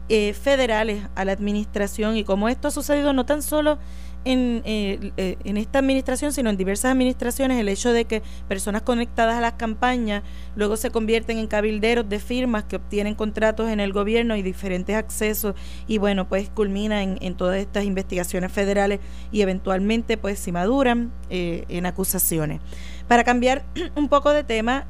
[0.08, 3.80] eh, federales a la administración y cómo esto ha sucedido no tan solo
[4.26, 8.82] en, eh, eh, en esta administración, sino en diversas administraciones, el hecho de que personas
[8.82, 10.24] conectadas a las campañas
[10.56, 14.96] luego se convierten en cabilderos de firmas que obtienen contratos en el gobierno y diferentes
[14.96, 15.54] accesos
[15.86, 18.98] y bueno, pues culmina en, en todas estas investigaciones federales
[19.30, 22.60] y eventualmente pues si maduran eh, en acusaciones.
[23.08, 23.62] Para cambiar
[23.94, 24.86] un poco de tema,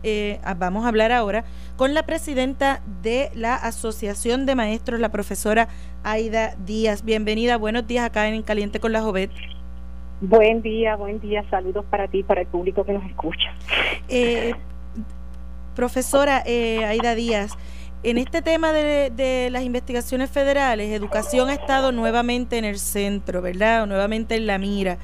[0.59, 1.45] vamos a hablar ahora
[1.77, 5.69] con la presidenta de la Asociación de Maestros, la profesora
[6.03, 7.05] Aida Díaz.
[7.05, 9.31] Bienvenida, buenos días acá en Caliente con la Jovet.
[10.23, 13.55] Buen día, buen día, saludos para ti, para el público que nos escucha.
[14.09, 14.55] Eh,
[15.75, 17.53] profesora eh, Aida Díaz,
[18.03, 23.43] en este tema de, de, las investigaciones federales, educación ha estado nuevamente en el centro,
[23.43, 23.87] ¿verdad?
[23.87, 24.97] nuevamente en la mira.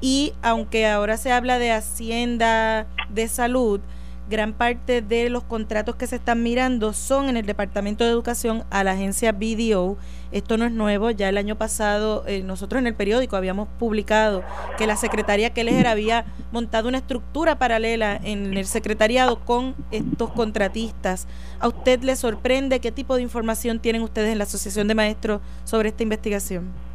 [0.00, 3.80] Y aunque ahora se habla de Hacienda, de salud,
[4.28, 8.64] gran parte de los contratos que se están mirando son en el Departamento de Educación
[8.70, 9.96] a la agencia BDO.
[10.30, 14.42] Esto no es nuevo, ya el año pasado eh, nosotros en el periódico habíamos publicado
[14.76, 21.26] que la Secretaría Keller había montado una estructura paralela en el secretariado con estos contratistas.
[21.60, 25.40] ¿A usted le sorprende qué tipo de información tienen ustedes en la Asociación de Maestros
[25.64, 26.87] sobre esta investigación?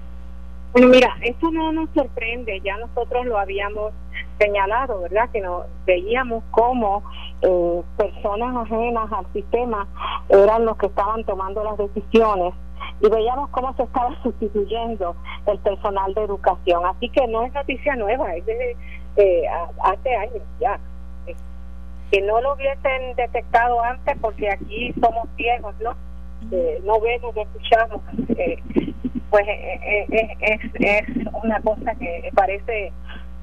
[0.74, 3.94] Bueno, mira, esto no nos sorprende, ya nosotros lo habíamos
[4.40, 5.30] señalado, ¿verdad?
[5.32, 7.04] Que nos veíamos como
[7.44, 9.88] eh, personas ajenas al sistema
[10.30, 12.56] eran los que estaban tomando las decisiones
[13.02, 16.84] y veíamos cómo se estaba sustituyendo el personal de educación.
[16.88, 18.76] Así que no es noticia nueva, es desde
[19.18, 19.44] eh,
[19.84, 20.80] hace años ya.
[22.10, 25.94] que no lo hubiesen detectado antes porque aquí somos ciegos, ¿no?
[26.52, 28.02] Eh, no vemos, no escuchamos.
[29.30, 29.46] pues
[30.10, 31.04] es, es
[31.44, 32.92] una cosa que parece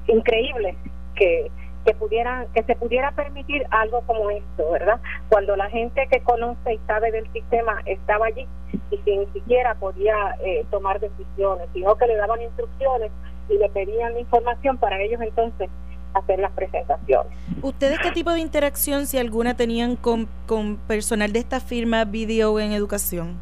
[0.07, 0.75] increíble
[1.15, 1.51] que
[1.85, 4.99] que pudieran que se pudiera permitir algo como esto, ¿verdad?
[5.29, 8.47] Cuando la gente que conoce y sabe del sistema estaba allí
[8.91, 13.11] y que ni siquiera podía eh, tomar decisiones, sino que le daban instrucciones
[13.49, 15.69] y le pedían información para ellos entonces
[16.13, 17.31] hacer las presentaciones.
[17.61, 22.59] ¿Ustedes qué tipo de interacción, si alguna, tenían con, con personal de esta firma Video
[22.59, 23.37] en Educación?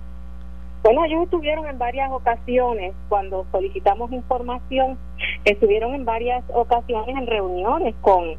[0.84, 4.98] Bueno, ellos estuvieron en varias ocasiones cuando solicitamos información,
[5.44, 8.36] estuvieron en varias ocasiones en reuniones con,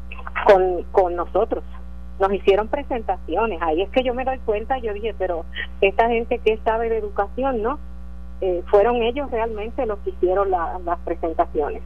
[0.47, 1.63] con, con nosotros.
[2.19, 3.59] Nos hicieron presentaciones.
[3.61, 5.45] Ahí es que yo me doy cuenta, yo dije, pero
[5.81, 7.79] esta gente que sabe de educación, ¿no?
[8.41, 11.83] Eh, fueron ellos realmente los que hicieron las presentaciones.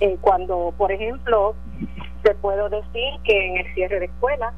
[0.00, 1.54] Eh, cuando, por ejemplo,
[2.22, 4.52] te puedo decir que en el cierre de escuelas,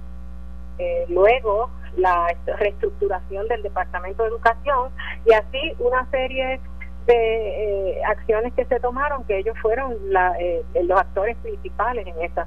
[0.79, 4.91] eh, luego la reestructuración del Departamento de Educación
[5.27, 6.61] y así una serie
[7.07, 9.95] de eh, acciones que se tomaron que ellos fueron
[10.39, 12.47] eh, los actores principales en esas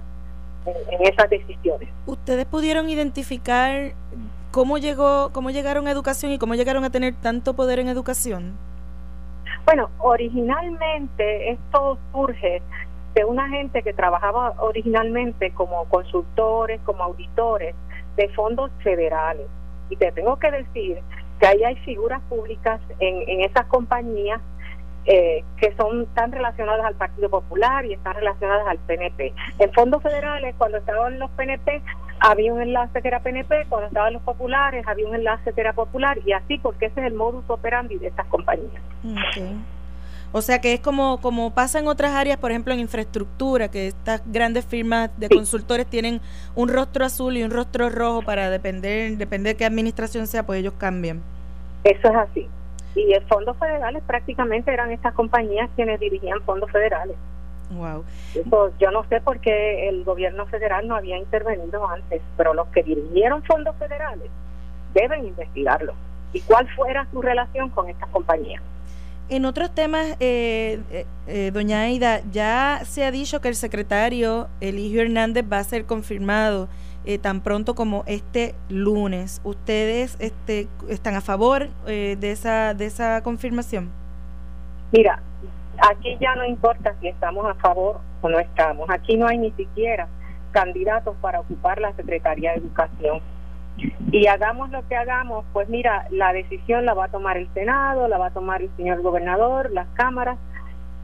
[0.65, 1.89] en, esas decisiones.
[2.05, 3.93] ¿Ustedes pudieron identificar
[4.51, 8.57] cómo llegó cómo llegaron a educación y cómo llegaron a tener tanto poder en educación?
[9.65, 12.61] Bueno, originalmente esto surge
[13.13, 17.75] de una gente que trabajaba originalmente como consultores, como auditores
[18.15, 19.47] de fondos federales.
[19.89, 20.99] Y te tengo que decir
[21.39, 24.41] que ahí hay figuras públicas en, en esas compañías
[25.05, 29.33] eh, que son tan relacionadas al Partido Popular y están relacionadas al PNP.
[29.57, 31.81] En fondos federales, cuando estaban los PNP,
[32.21, 35.73] había un enlace que era PNP, cuando estaban los populares, había un enlace que era
[35.73, 38.81] popular, y así, porque ese es el modus operandi de estas compañías.
[40.31, 43.87] O sea que es como, como pasa en otras áreas, por ejemplo en infraestructura, que
[43.87, 46.21] estas grandes firmas de consultores tienen
[46.55, 50.59] un rostro azul y un rostro rojo para depender, depender de qué administración sea, pues
[50.59, 51.21] ellos cambian.
[51.83, 52.47] Eso es así.
[52.95, 57.17] Y el fondos federales prácticamente eran estas compañías quienes dirigían fondos federales.
[57.71, 58.03] Wow.
[58.35, 62.67] Eso, yo no sé por qué el gobierno federal no había intervenido antes, pero los
[62.67, 64.29] que dirigieron fondos federales
[64.93, 65.93] deben investigarlo.
[66.33, 68.61] ¿Y cuál fuera su relación con estas compañías?
[69.29, 74.49] En otros temas, eh, eh, eh, doña Aida, ya se ha dicho que el secretario
[74.59, 76.67] Eligio Hernández va a ser confirmado
[77.05, 79.39] eh, tan pronto como este lunes.
[79.45, 83.89] ¿Ustedes este, están a favor de, esa, de esa confirmación?
[84.91, 85.21] Mira,
[85.89, 88.89] aquí ya no importa si estamos a favor o no estamos.
[88.89, 90.07] Aquí no hay ni siquiera
[90.51, 93.21] candidatos para ocupar la Secretaría de Educación
[94.11, 98.07] y hagamos lo que hagamos, pues mira, la decisión la va a tomar el Senado,
[98.07, 100.37] la va a tomar el señor gobernador, las cámaras.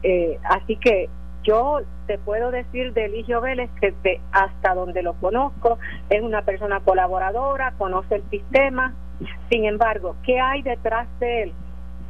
[0.02, 1.08] Eh, así que
[1.42, 5.78] yo te puedo decir de Eligio Vélez que hasta donde lo conozco
[6.10, 8.94] es una persona colaboradora, conoce el sistema.
[9.50, 11.52] Sin embargo, ¿qué hay detrás de él?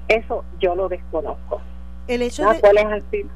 [0.09, 1.61] Eso yo lo desconozco.
[2.09, 3.27] El hecho de,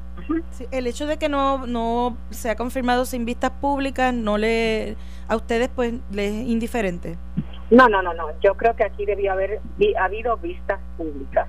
[0.71, 4.95] el hecho de que no, no se ha confirmado sin vistas públicas, no le
[5.27, 7.17] a ustedes pues les es indiferente.
[7.69, 8.27] No, no, no, no.
[8.41, 9.61] Yo creo que aquí debía haber
[9.99, 11.47] habido vistas públicas.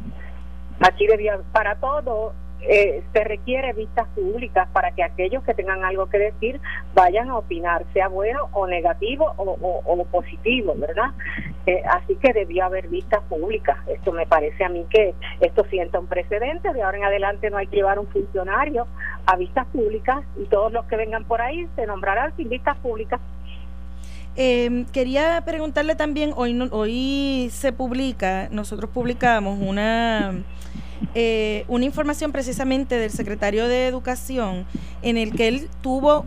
[0.81, 2.35] Aquí debía, para todo,
[2.69, 6.61] eh, se requiere vistas públicas para que aquellos que tengan algo que decir
[6.95, 11.11] vayan a opinar, sea bueno o negativo o, positivo, ¿verdad?
[11.67, 13.77] Eh, así que debió haber vistas públicas.
[13.89, 16.73] Esto me parece a mí que esto sienta un precedente.
[16.73, 18.87] De ahora en adelante no hay que llevar un funcionario
[19.27, 23.21] a vistas públicas y todos los que vengan por ahí se nombrarán sin vistas públicas.
[24.37, 30.43] Eh, quería preguntarle también, hoy, hoy se publica, nosotros publicamos una,
[31.15, 34.67] eh, una información precisamente del secretario de Educación
[35.03, 36.25] en el que él tuvo,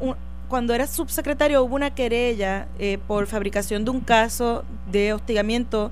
[0.48, 5.92] cuando era subsecretario hubo una querella eh, por fabricación de un caso de hostigamiento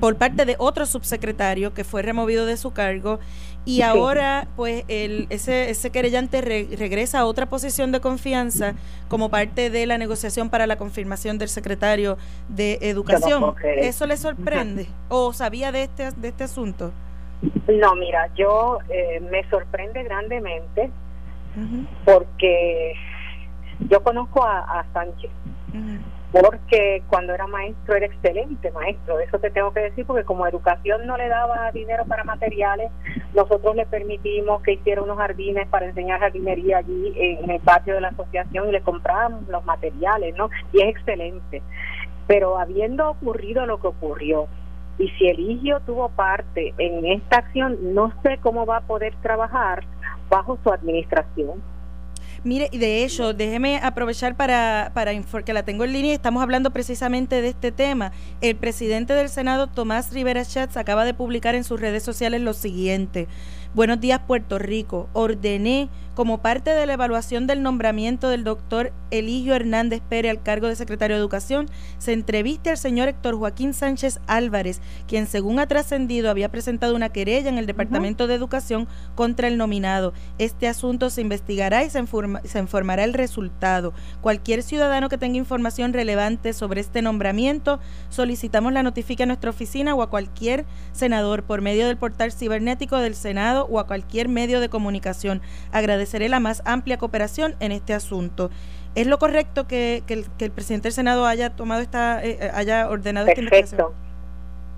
[0.00, 3.20] por parte de otro subsecretario que fue removido de su cargo
[3.64, 8.74] y ahora pues el, ese, ese querellante regresa a otra posición de confianza
[9.08, 12.16] como parte de la negociación para la confirmación del secretario
[12.48, 13.54] de Educación.
[13.76, 16.92] ¿Eso le sorprende o sabía de este, de este asunto?
[17.68, 20.90] No, mira, yo eh, me sorprende grandemente
[22.04, 22.94] porque
[23.88, 25.30] yo conozco a, Sánchez
[26.32, 31.06] porque cuando era maestro era excelente maestro, eso te tengo que decir, porque como educación
[31.06, 32.90] no le daba dinero para materiales,
[33.34, 38.00] nosotros le permitimos que hiciera unos jardines para enseñar jardinería allí en el patio de
[38.00, 40.50] la asociación y le comprábamos los materiales, ¿no?
[40.72, 41.62] Y es excelente.
[42.26, 44.48] Pero habiendo ocurrido lo que ocurrió,
[44.98, 49.84] y si Eligio tuvo parte en esta acción, no sé cómo va a poder trabajar
[50.28, 51.62] bajo su administración
[52.46, 55.12] Mire, de hecho, déjeme aprovechar para, para
[55.44, 58.12] que la tengo en línea y estamos hablando precisamente de este tema.
[58.40, 62.52] El presidente del Senado, Tomás Rivera Schatz, acaba de publicar en sus redes sociales lo
[62.52, 63.26] siguiente.
[63.76, 65.10] Buenos días, Puerto Rico.
[65.12, 70.66] Ordené como parte de la evaluación del nombramiento del doctor Eligio Hernández Pérez al cargo
[70.66, 75.66] de secretario de Educación, se entreviste al señor Héctor Joaquín Sánchez Álvarez, quien según ha
[75.66, 80.14] trascendido había presentado una querella en el Departamento de Educación contra el nominado.
[80.38, 82.02] Este asunto se investigará y se,
[82.44, 83.92] se informará el resultado.
[84.22, 89.94] Cualquier ciudadano que tenga información relevante sobre este nombramiento, solicitamos la notifique a nuestra oficina
[89.94, 94.60] o a cualquier senador por medio del portal cibernético del Senado o a cualquier medio
[94.60, 95.42] de comunicación.
[95.72, 98.50] Agradeceré la más amplia cooperación en este asunto.
[98.94, 103.26] ¿Es lo correcto que, el, presidente del Senado haya tomado esta, eh, eh, haya ordenado
[103.26, 103.92] esta investigación?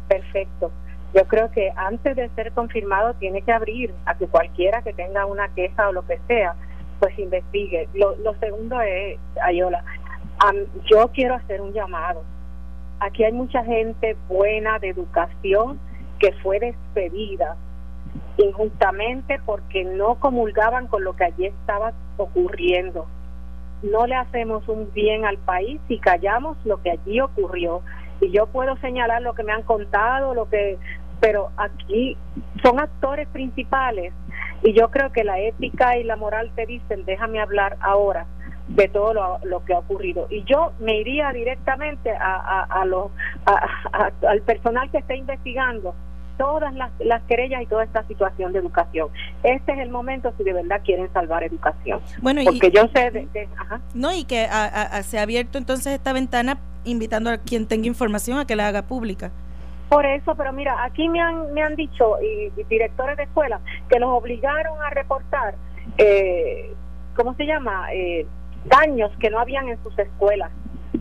[0.09, 0.73] Perfecto.
[1.15, 5.25] Yo creo que antes de ser confirmado tiene que abrir a que cualquiera que tenga
[5.25, 6.55] una queja o lo que sea,
[6.99, 7.89] pues investigue.
[7.95, 9.85] Lo, segundo es, Ayola,
[10.91, 12.23] yo quiero hacer un llamado.
[13.01, 15.79] Aquí hay mucha gente buena de educación
[16.19, 17.57] que fue despedida
[18.39, 23.07] injustamente porque no comulgaban con lo que allí estaba ocurriendo.
[23.83, 27.83] No le hacemos un bien al país si callamos lo que allí ocurrió.
[28.21, 30.79] Y yo puedo señalar lo que me han contado, lo que
[31.21, 32.17] pero aquí
[32.63, 34.13] son actores principales
[34.63, 38.27] y yo creo que la ética y la moral te dicen, déjame hablar ahora
[38.69, 40.27] de todo lo, que ha ocurrido.
[40.31, 43.11] Y yo me iría directamente a, a, a, los,
[43.47, 45.95] al personal que está investigando
[46.39, 49.09] todas las, las querellas y toda esta situación de educación.
[49.43, 52.01] Este es el momento si de verdad quieren salvar educación.
[52.23, 53.49] Bueno, porque yo sé de,
[53.95, 54.49] no y que
[55.03, 58.83] se ha abierto entonces esta ventana invitando a quien tenga información a que la haga
[58.83, 59.31] pública.
[59.89, 63.99] Por eso, pero mira, aquí me han me han dicho y, directores de escuela que
[63.99, 65.55] los obligaron a reportar,
[65.97, 66.73] eh,
[67.17, 67.93] ¿cómo se llama?
[67.93, 68.27] Eh,
[68.67, 70.51] daños que no habían en sus escuelas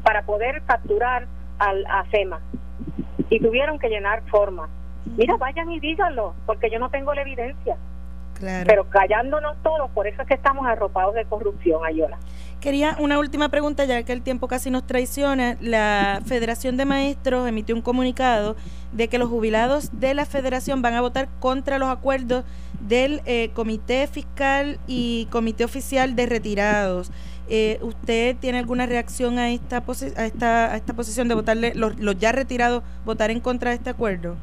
[0.04, 1.28] para poder capturar
[1.60, 2.40] al, a FEMA
[3.30, 4.70] y tuvieron que llenar formas
[5.16, 7.78] mira, vayan y díganlo, porque yo no tengo la evidencia.
[8.66, 12.18] Pero callándonos todos, por eso es que estamos arropados de corrupción, Ayola.
[12.60, 15.58] Quería una última pregunta, ya que el tiempo casi nos traiciona.
[15.62, 18.56] La Federación de Maestros emitió un comunicado
[18.92, 22.46] de que los jubilados de la federación van a votar contra los acuerdos
[22.80, 27.12] del eh, Comité Fiscal y Comité Oficial de Retirados.
[27.50, 29.84] Eh, ¿Usted tiene alguna reacción a esta,
[30.18, 33.78] a esta, a esta posición de votarle, los, los ya retirados, votar en contra de
[33.78, 34.36] este acuerdo?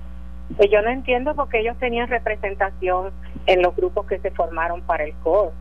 [0.57, 3.13] Pues yo no entiendo porque ellos tenían representación
[3.47, 5.53] en los grupos que se formaron para el COR.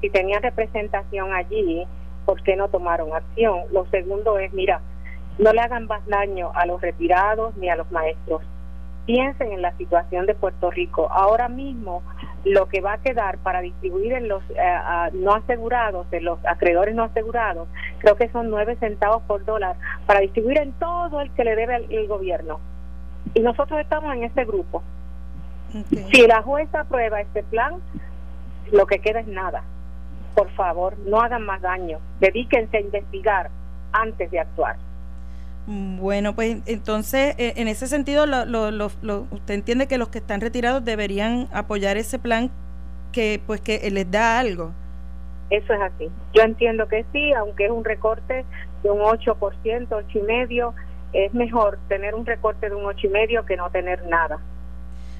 [0.00, 1.84] Si tenían representación allí,
[2.24, 3.60] ¿por qué no tomaron acción?
[3.72, 4.80] Lo segundo es, mira,
[5.38, 8.42] no le hagan más daño a los retirados ni a los maestros.
[9.04, 11.08] Piensen en la situación de Puerto Rico.
[11.10, 12.02] Ahora mismo
[12.44, 16.94] lo que va a quedar para distribuir en los eh, no asegurados, en los acreedores
[16.94, 21.44] no asegurados, creo que son nueve centavos por dólar, para distribuir en todo el que
[21.44, 22.60] le debe el gobierno
[23.34, 24.82] y nosotros estamos en este grupo.
[26.12, 27.76] Si la jueza aprueba este plan,
[28.70, 29.62] lo que queda es nada.
[30.34, 31.98] Por favor, no hagan más daño.
[32.20, 33.50] Dedíquense a investigar
[33.92, 34.76] antes de actuar.
[35.66, 38.86] Bueno, pues entonces, eh, en ese sentido, lo,
[39.30, 42.50] usted entiende que los que están retirados deberían apoyar ese plan
[43.12, 44.72] que, pues, que les da algo.
[45.50, 46.10] Eso es así.
[46.34, 48.44] Yo entiendo que sí, aunque es un recorte
[48.82, 50.72] de un 8%, 8,5%,
[51.12, 54.40] es mejor tener un recorte de un ocho y medio que no tener nada.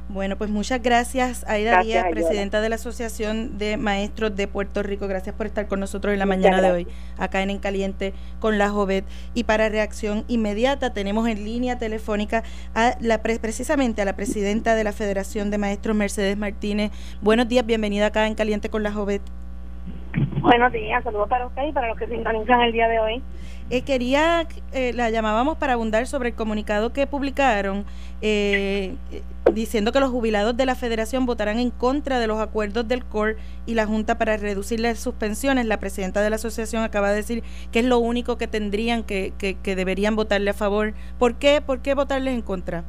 [0.08, 5.08] Bueno, pues muchas gracias, Aida Díaz, presidenta de la Asociación de Maestros de Puerto Rico.
[5.08, 8.58] Gracias por estar con nosotros en la mañana de hoy, acá en En Caliente con
[8.58, 9.06] la Jovet.
[9.32, 12.42] Y para reacción inmediata, tenemos en línea telefónica
[12.74, 16.90] a la precisamente a la presidenta de la Federación de Maestros, Mercedes Martínez.
[17.22, 19.22] Buenos días, bienvenida acá en Caliente con la Jovet.
[20.40, 23.22] Buenos días, saludos para usted y para los que se sintonizan el día de hoy.
[23.72, 27.86] Eh, quería, eh, la llamábamos para abundar sobre el comunicado que publicaron
[28.20, 28.96] eh,
[29.54, 33.36] diciendo que los jubilados de la federación votarán en contra de los acuerdos del COR
[33.64, 35.64] y la Junta para reducir las suspensiones.
[35.64, 39.32] La presidenta de la asociación acaba de decir que es lo único que tendrían que,
[39.38, 40.92] que, que deberían votarle a favor.
[41.18, 41.62] ¿Por qué?
[41.62, 42.84] ¿Por qué votarles en contra?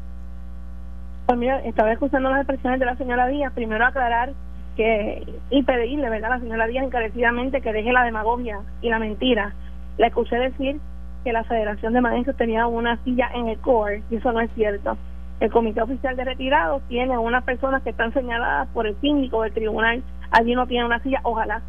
[1.28, 3.54] Pues mira, estaba escuchando las expresiones de la señora Díaz.
[3.54, 4.34] Primero aclarar
[4.76, 9.00] que y pedirle, ¿verdad?, a la señora Díaz encarecidamente que deje la demagogia y la
[9.00, 9.56] mentira
[9.98, 10.80] le escuché decir
[11.24, 14.52] que la Federación de Maestros tenía una silla en el core y eso no es
[14.56, 14.98] cierto.
[15.40, 19.54] El Comité Oficial de Retirados tiene unas personas que están señaladas por el síndico del
[19.54, 20.04] tribunal.
[20.32, 21.62] Allí no tiene una silla, ojalá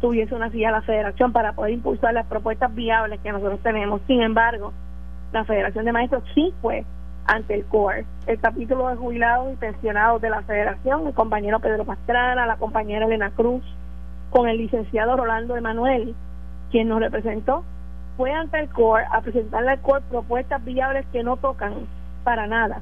[0.00, 4.00] tuviese una silla la Federación para poder impulsar las propuestas viables que nosotros tenemos.
[4.06, 4.72] Sin embargo,
[5.32, 6.84] la Federación de Maestros sí fue
[7.26, 8.04] ante el CORE.
[8.26, 13.06] El capítulo de jubilados y pensionados de la Federación, el compañero Pedro Pastrana, la compañera
[13.06, 13.62] Elena Cruz,
[14.30, 16.14] con el licenciado Rolando Emanuel,
[16.70, 17.64] quien nos representó,
[18.16, 21.86] fue ante el CORE a presentarle al CORE propuestas viables que no tocan
[22.24, 22.80] para nada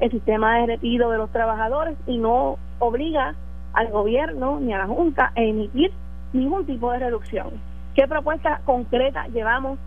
[0.00, 3.34] el sistema de retiro de los trabajadores y no obliga
[3.72, 5.92] al gobierno ni a la Junta a emitir
[6.32, 7.48] ningún tipo de reducción.
[7.94, 9.78] ¿Qué propuesta concreta llevamos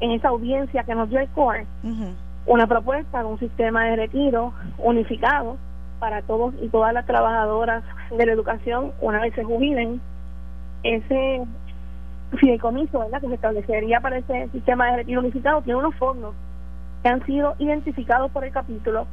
[0.00, 1.66] en esa audiencia que nos dio el CORE?
[2.46, 5.56] Una propuesta de un sistema de retiro unificado
[5.98, 10.00] para todos y todas las trabajadoras de la educación una vez se jubilen.
[10.82, 11.42] Ese
[12.38, 13.20] fideicomiso ¿verdad?
[13.20, 16.34] que se establecería para ese sistema de retiro unificado tiene unos fondos
[17.02, 19.06] que han sido identificados por el capítulo,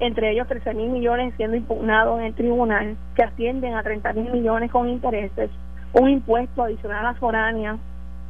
[0.00, 4.30] entre ellos 13 mil millones siendo impugnados en el tribunal, que ascienden a 30 mil
[4.32, 5.50] millones con intereses,
[5.94, 7.78] un impuesto adicional a foránea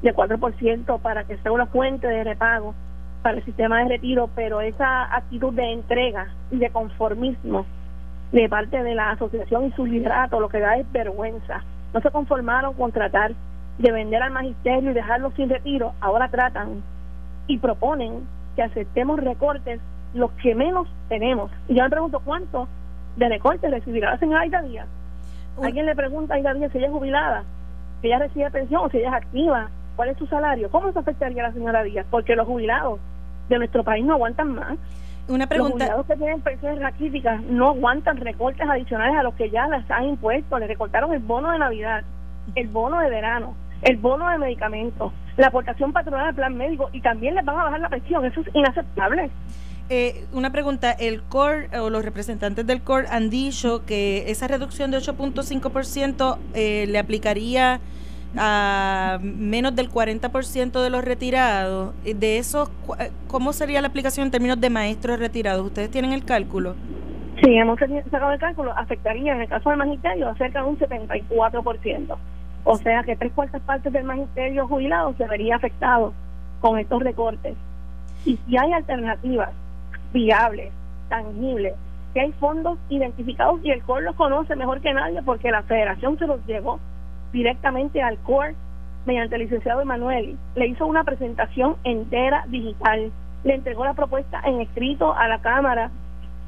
[0.02, 2.74] de 4% para que sea una fuente de repago
[3.22, 7.66] para el sistema de retiro, pero esa actitud de entrega y de conformismo
[8.32, 11.64] de parte de la asociación y su liderato lo que da es vergüenza.
[11.92, 13.32] No se conformaron con tratar
[13.78, 16.82] de vender al magisterio y dejarlo sin retiro, ahora tratan
[17.46, 18.26] y proponen
[18.56, 19.80] que aceptemos recortes
[20.14, 21.50] los que menos tenemos.
[21.68, 22.68] Y yo me pregunto, ¿cuánto
[23.16, 24.86] de recortes recibirá la señora Aida Díaz?
[25.62, 27.44] Alguien le pregunta a Aida Díaz si ella es jubilada,
[28.00, 30.98] si ella recibe pensión o si ella es activa, cuál es su salario, ¿cómo se
[30.98, 32.06] afectaría a la señora Díaz?
[32.10, 33.00] Porque los jubilados
[33.48, 34.76] de nuestro país no aguantan más.
[35.28, 35.74] Una pregunta.
[35.74, 39.88] Los jubilados que tienen pensiones raquíticas no aguantan recortes adicionales a los que ya les
[39.90, 40.58] han impuesto.
[40.58, 42.02] Le recortaron el bono de Navidad,
[42.54, 47.00] el bono de verano, el bono de medicamentos, la aportación patronal del plan médico y
[47.00, 48.24] también les van a bajar la pensión.
[48.24, 49.30] Eso es inaceptable.
[49.90, 54.90] Eh, una pregunta, el CORE o los representantes del CORE han dicho que esa reducción
[54.90, 57.80] de 8.5% eh, le aplicaría
[58.36, 61.94] a menos del 40% de los retirados.
[62.04, 65.64] De esos, eh, ¿cómo sería la aplicación en términos de maestros retirados?
[65.64, 66.74] ¿Ustedes tienen el cálculo?
[67.42, 68.72] Sí, hemos sacado el cálculo.
[68.76, 72.18] Afectaría en el caso del magisterio a cerca de un 74%.
[72.70, 76.12] O sea que tres cuartas partes del magisterio jubilado se vería afectado
[76.60, 77.56] con estos recortes.
[78.26, 79.48] Y si hay alternativas
[80.12, 80.70] viables,
[81.08, 81.72] tangibles,
[82.12, 86.18] que hay fondos identificados y el COR los conoce mejor que nadie porque la federación
[86.18, 86.78] se los llevó
[87.32, 88.52] directamente al COR
[89.06, 90.36] mediante el licenciado Emanuel.
[90.54, 93.10] Le hizo una presentación entera digital,
[93.44, 95.90] le entregó la propuesta en escrito a la Cámara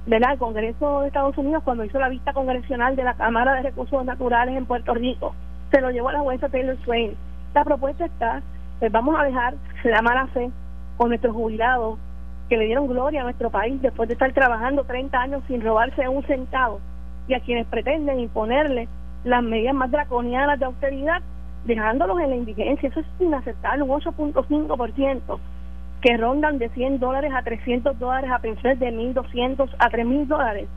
[0.05, 0.33] ¿verdad?
[0.33, 4.05] al Congreso de Estados Unidos cuando hizo la vista congresional de la Cámara de Recursos
[4.05, 5.35] Naturales en Puerto Rico
[5.71, 7.15] se lo llevó a la jueza Taylor Swain.
[7.55, 8.43] La propuesta está,
[8.79, 9.55] pues vamos a dejar
[9.85, 10.51] la mala fe
[10.97, 11.99] con nuestros jubilados
[12.49, 16.09] que le dieron gloria a nuestro país después de estar trabajando 30 años sin robarse
[16.09, 16.81] un centavo
[17.29, 18.89] y a quienes pretenden imponerle
[19.25, 21.23] las medidas más draconianas de austeridad,
[21.65, 22.89] dejándolos en la indigencia.
[22.89, 25.39] Eso es inaceptable, un 8.5%
[26.01, 30.69] que rondan de 100 dólares a 300 dólares a pensiones de 1.200 a 3.000 dólares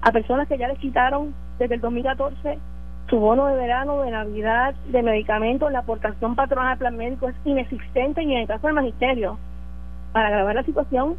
[0.00, 2.58] a personas que ya les quitaron desde el 2014
[3.12, 7.34] su bono de verano, de Navidad, de medicamentos, la aportación patronal al plan médico es
[7.44, 9.36] inexistente y en el caso del magisterio,
[10.12, 11.16] para agravar la situación,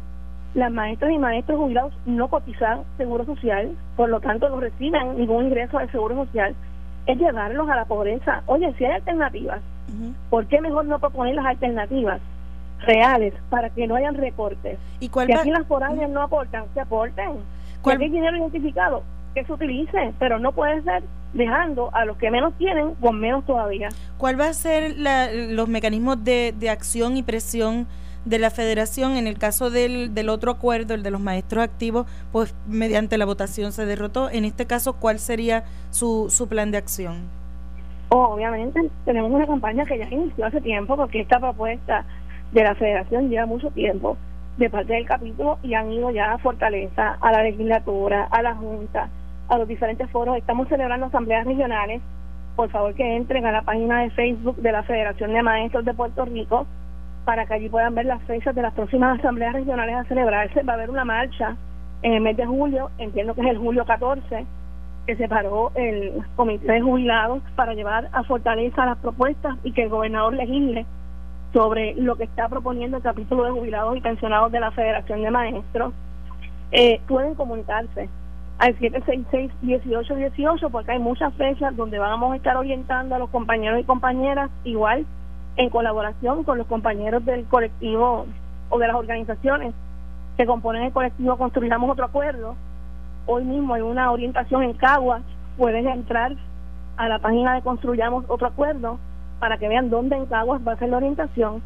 [0.54, 5.46] las maestras y maestros jubilados no cotizan seguro social, por lo tanto no reciben ningún
[5.46, 6.56] ingreso del seguro social,
[7.06, 8.42] es llevarlos a la pobreza.
[8.46, 9.60] Oye, si hay alternativas,
[10.30, 12.20] ¿por qué mejor no proponer las alternativas
[12.80, 14.80] reales para que no hayan recortes?
[14.98, 17.34] ¿Y cuál que aquí las foráneas no aportan, se aporten.
[17.82, 18.00] ¿Cuál...
[18.00, 19.04] hay dinero identificado,
[19.34, 23.44] que se utilice, pero no puede ser dejando a los que menos tienen con menos
[23.44, 23.88] todavía.
[24.18, 27.86] ¿Cuál va a ser los mecanismos de, de, acción y presión
[28.24, 32.06] de la federación en el caso del, del otro acuerdo, el de los maestros activos,
[32.32, 34.30] pues mediante la votación se derrotó?
[34.30, 37.28] En este caso, ¿cuál sería su, su plan de acción?
[38.10, 42.04] Oh, obviamente tenemos una campaña que ya inició hace tiempo porque esta propuesta
[42.52, 44.16] de la federación lleva mucho tiempo
[44.56, 48.54] de parte del capítulo y han ido ya a Fortaleza, a la legislatura, a la
[48.54, 49.08] Junta,
[49.48, 50.36] a los diferentes foros.
[50.36, 52.00] Estamos celebrando asambleas regionales.
[52.56, 55.94] Por favor que entren a la página de Facebook de la Federación de Maestros de
[55.94, 56.66] Puerto Rico
[57.24, 60.62] para que allí puedan ver las fechas de las próximas asambleas regionales a celebrarse.
[60.62, 61.56] Va a haber una marcha
[62.02, 64.46] en el mes de julio, entiendo que es el julio 14,
[65.06, 69.84] que se paró el comité de jubilados para llevar a Fortaleza las propuestas y que
[69.84, 70.86] el gobernador legisle
[71.52, 75.30] sobre lo que está proponiendo el capítulo de jubilados y pensionados de la Federación de
[75.30, 75.92] Maestros.
[76.72, 78.08] Eh, pueden comunicarse
[78.58, 83.84] al 766-1818 porque hay muchas fechas donde vamos a estar orientando a los compañeros y
[83.84, 85.06] compañeras igual
[85.56, 88.26] en colaboración con los compañeros del colectivo
[88.70, 89.74] o de las organizaciones
[90.36, 92.56] que componen el colectivo Construyamos Otro Acuerdo.
[93.26, 95.22] Hoy mismo hay una orientación en Caguas,
[95.56, 96.32] pueden entrar
[96.96, 98.98] a la página de Construyamos Otro Acuerdo
[99.38, 101.62] para que vean dónde en Caguas va a ser la orientación,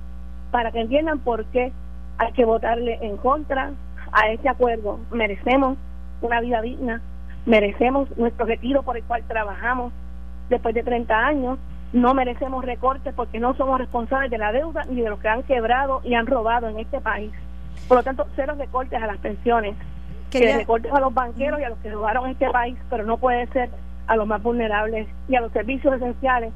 [0.51, 1.73] para que entiendan por qué
[2.19, 3.73] hay que votarle en contra
[4.13, 4.99] a ese acuerdo.
[5.11, 5.79] Merecemos
[6.21, 7.01] una vida digna,
[7.47, 9.93] merecemos nuestro retiro por el cual trabajamos
[10.49, 11.59] después de 30 años,
[11.93, 15.43] no merecemos recortes porque no somos responsables de la deuda ni de los que han
[15.43, 17.33] quebrado y han robado en este país.
[17.87, 19.75] Por lo tanto, cero recortes a las pensiones,
[20.31, 23.47] que recortes a los banqueros y a los que robaron este país, pero no puede
[23.49, 23.71] ser
[24.07, 26.53] a los más vulnerables y a los servicios esenciales,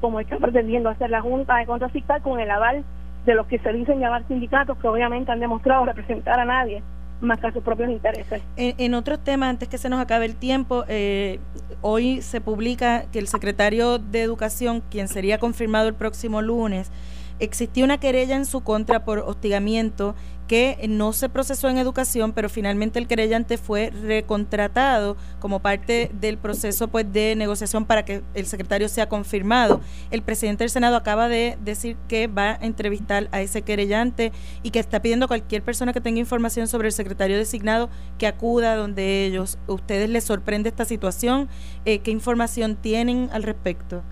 [0.00, 2.84] como está pretendiendo hacer la Junta de Control Fiscal con el aval
[3.24, 6.82] de los que se dicen llamar sindicatos, que obviamente han demostrado representar a nadie
[7.20, 8.42] más a sus propios intereses.
[8.56, 11.38] En, en otros temas, antes que se nos acabe el tiempo, eh,
[11.80, 16.90] hoy se publica que el secretario de Educación, quien sería confirmado el próximo lunes,
[17.38, 20.14] existía una querella en su contra por hostigamiento
[20.48, 26.38] que no se procesó en educación, pero finalmente el querellante fue recontratado como parte del
[26.38, 29.80] proceso pues de negociación para que el secretario sea confirmado.
[30.10, 34.32] El presidente del Senado acaba de decir que va a entrevistar a ese querellante
[34.62, 38.26] y que está pidiendo a cualquier persona que tenga información sobre el secretario designado que
[38.26, 39.58] acuda donde ellos.
[39.66, 41.50] ¿Ustedes les sorprende esta situación?
[41.84, 44.02] Eh, ¿Qué información tienen al respecto?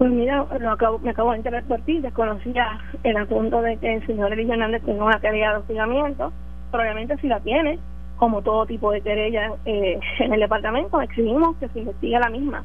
[0.00, 3.96] Pues mira, lo acabo, me acabo de enterar por ti, desconocía el asunto de que
[3.96, 6.32] el señor Eligio Hernández tenga una querella de hostigamiento,
[6.70, 7.78] probablemente si la tiene,
[8.16, 12.64] como todo tipo de querella eh, en el departamento, exigimos que se investigue la misma.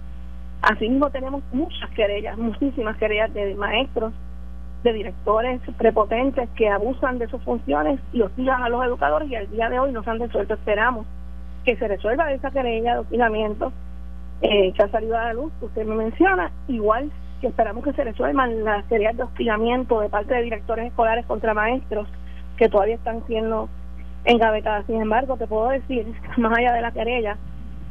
[0.62, 4.14] Asimismo tenemos muchas querellas, muchísimas querellas de maestros,
[4.84, 9.52] de directores prepotentes que abusan de sus funciones y hostigan a los educadores y al
[9.52, 10.54] día de hoy nos han resuelto.
[10.54, 11.06] Esperamos
[11.66, 13.74] que se resuelva esa querella de hostigamiento
[14.42, 17.12] eh, que ha salido a la luz, que usted me menciona, igual
[17.42, 21.54] que esperamos que se resuelvan las querellas de hostigamiento de parte de directores escolares contra
[21.54, 22.08] maestros
[22.58, 23.70] que todavía están siendo
[24.24, 24.86] engavetadas.
[24.86, 26.06] Sin embargo, te puedo decir,
[26.38, 27.38] más allá de la querella,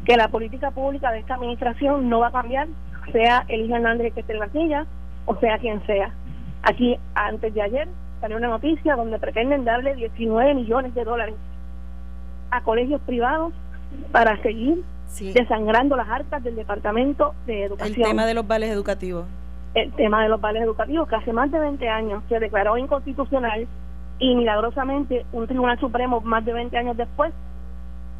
[0.04, 2.68] que la política pública de esta administración no va a cambiar,
[3.12, 4.86] sea el hijo Hernández que esté en la silla
[5.26, 6.10] o sea quien sea.
[6.62, 7.88] Aquí, antes de ayer,
[8.20, 11.34] salió una noticia donde pretenden darle 19 millones de dólares
[12.50, 13.52] a colegios privados
[14.12, 14.82] para seguir
[15.20, 18.00] desangrando las arcas del Departamento de Educación.
[18.00, 19.26] El tema de los vales educativos.
[19.74, 23.66] El tema de los vales educativos, que hace más de 20 años se declaró inconstitucional
[24.18, 27.32] y milagrosamente un Tribunal Supremo más de 20 años después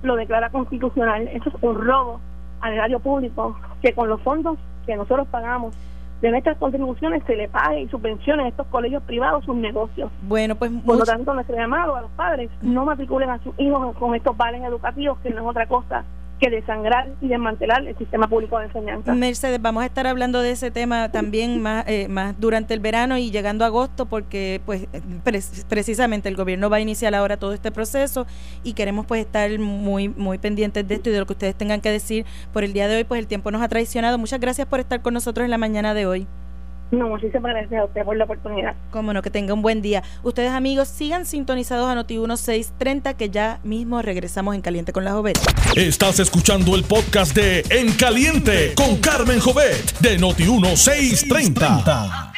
[0.03, 1.29] lo declara constitucional.
[1.29, 2.21] Eso es un robo
[2.61, 5.75] al erario público que con los fondos que nosotros pagamos
[6.21, 10.11] de nuestras contribuciones se le pague y subvencione a estos colegios privados sus negocios.
[10.23, 13.95] Bueno, pues por lo tanto nuestro llamado a los padres no matriculen a sus hijos
[13.97, 16.05] con estos vales educativos que no es otra cosa
[16.41, 19.15] que desangrar y desmantelar el sistema público de enseñanza.
[19.15, 23.17] Mercedes, vamos a estar hablando de ese tema también más, eh, más durante el verano
[23.19, 24.89] y llegando a agosto porque pues
[25.69, 28.27] precisamente el gobierno va a iniciar ahora todo este proceso
[28.63, 31.81] y queremos pues estar muy muy pendientes de esto y de lo que ustedes tengan
[31.81, 34.19] que decir por el día de hoy, pues el tiempo nos ha traicionado.
[34.19, 36.27] Muchas gracias por estar con nosotros en la mañana de hoy.
[36.95, 38.77] No, muchísimas gracias a usted por la oportunidad.
[38.91, 40.03] Cómo no, que tenga un buen día.
[40.23, 45.13] Ustedes amigos, sigan sintonizados a Noti 1630 que ya mismo regresamos en Caliente con la
[45.13, 45.39] Jovet.
[45.75, 52.33] Estás escuchando el podcast de En Caliente con Carmen Jovet de Noti 1630.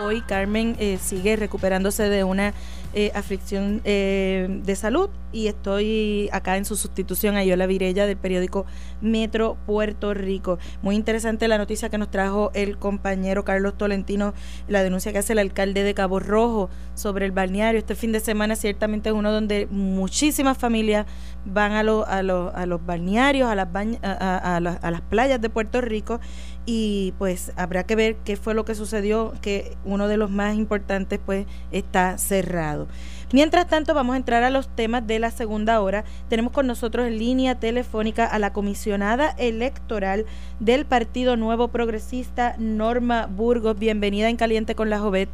[0.00, 2.52] Hoy Carmen eh, sigue recuperándose de una
[2.98, 8.16] eh, aflicción eh, de salud y estoy acá en su sustitución a Yola Virella del
[8.16, 8.64] periódico
[9.02, 10.58] Metro Puerto Rico.
[10.80, 14.32] Muy interesante la noticia que nos trajo el compañero Carlos Tolentino,
[14.66, 17.78] la denuncia que hace el alcalde de Cabo Rojo sobre el balneario.
[17.78, 21.04] Este fin de semana ciertamente es uno donde muchísimas familias
[21.44, 23.68] van a, a, a los balnearios, a las,
[24.02, 26.18] a, a las playas de Puerto Rico
[26.66, 30.56] y pues habrá que ver qué fue lo que sucedió, que uno de los más
[30.56, 32.88] importantes pues está cerrado.
[33.32, 36.04] Mientras tanto, vamos a entrar a los temas de la segunda hora.
[36.28, 40.26] Tenemos con nosotros en línea telefónica a la comisionada electoral
[40.60, 43.78] del Partido Nuevo Progresista, Norma Burgos.
[43.78, 45.28] Bienvenida en Caliente con la Jovet.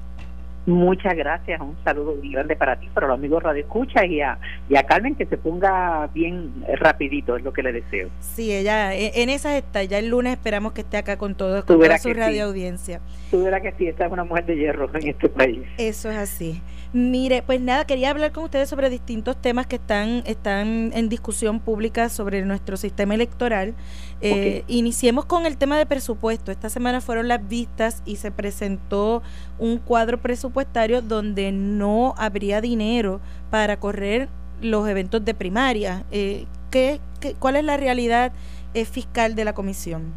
[0.64, 4.38] Muchas gracias, un saludo muy grande para ti, para los amigos Radio Escucha y a,
[4.68, 8.10] y a Carmen que se ponga bien rapidito, es lo que le deseo.
[8.20, 11.64] Sí, ella e, en esas está, ya el lunes esperamos que esté acá con todos,
[11.64, 13.00] con toda su radio audiencia.
[13.30, 15.62] Tú verás que sí, esta es una mujer de hierro en este país.
[15.78, 16.62] Eso es así.
[16.94, 21.58] Mire, pues nada, quería hablar con ustedes sobre distintos temas que están, están en discusión
[21.58, 23.74] pública sobre nuestro sistema electoral.
[24.20, 26.52] Eh, iniciemos con el tema de presupuesto.
[26.52, 29.22] Esta semana fueron las vistas y se presentó
[29.58, 33.20] un cuadro presupuestario donde no habría dinero
[33.50, 34.28] para correr
[34.60, 36.04] los eventos de primaria.
[36.10, 37.00] Eh, ¿qué,
[37.38, 38.32] cuál es la realidad
[38.74, 40.12] eh, fiscal de la comisión?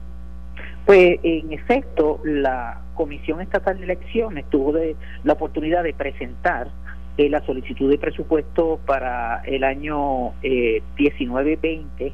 [0.86, 6.69] Pues en efecto, la Comisión Estatal de Elecciones tuvo de, la oportunidad de presentar
[7.17, 12.13] eh, la solicitud de presupuesto para el año eh, 19-20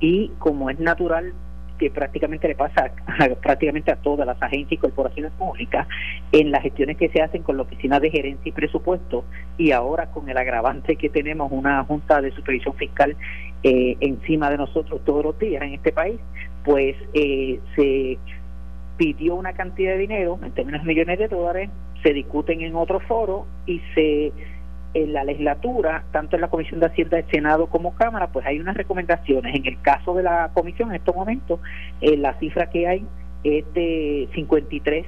[0.00, 1.32] y como es natural
[1.78, 5.86] que prácticamente le pasa a, prácticamente a todas las agencias y corporaciones públicas
[6.32, 9.24] en las gestiones que se hacen con la Oficina de Gerencia y Presupuesto
[9.58, 13.16] y ahora con el agravante que tenemos una Junta de Supervisión Fiscal
[13.62, 16.20] eh, encima de nosotros todos los días en este país,
[16.64, 18.18] pues eh, se
[18.96, 21.70] pidió una cantidad de dinero, en términos de millones de dólares,
[22.02, 24.32] se discuten en otro foro y se
[24.94, 28.58] en la legislatura, tanto en la Comisión de Hacienda del Senado como Cámara, pues hay
[28.58, 29.54] unas recomendaciones.
[29.54, 31.60] En el caso de la comisión, en estos momentos,
[32.00, 33.06] eh, la cifra que hay
[33.44, 35.06] es de 53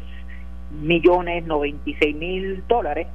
[0.82, 3.06] millones 96 mil dólares.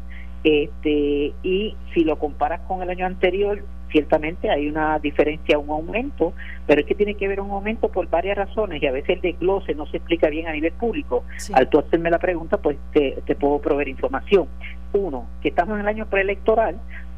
[0.43, 3.63] Este, y si lo comparas con el año anterior,
[3.93, 6.33] ciertamente hay una diferencia, un aumento,
[6.67, 9.21] pero es que tiene que haber un aumento por varias razones y a veces el
[9.21, 11.23] desglose no se explica bien a nivel público.
[11.53, 14.47] Al tú hacerme la pregunta, pues te, te puedo proveer información.
[14.93, 16.75] Uno, que estamos en el año preelectoral,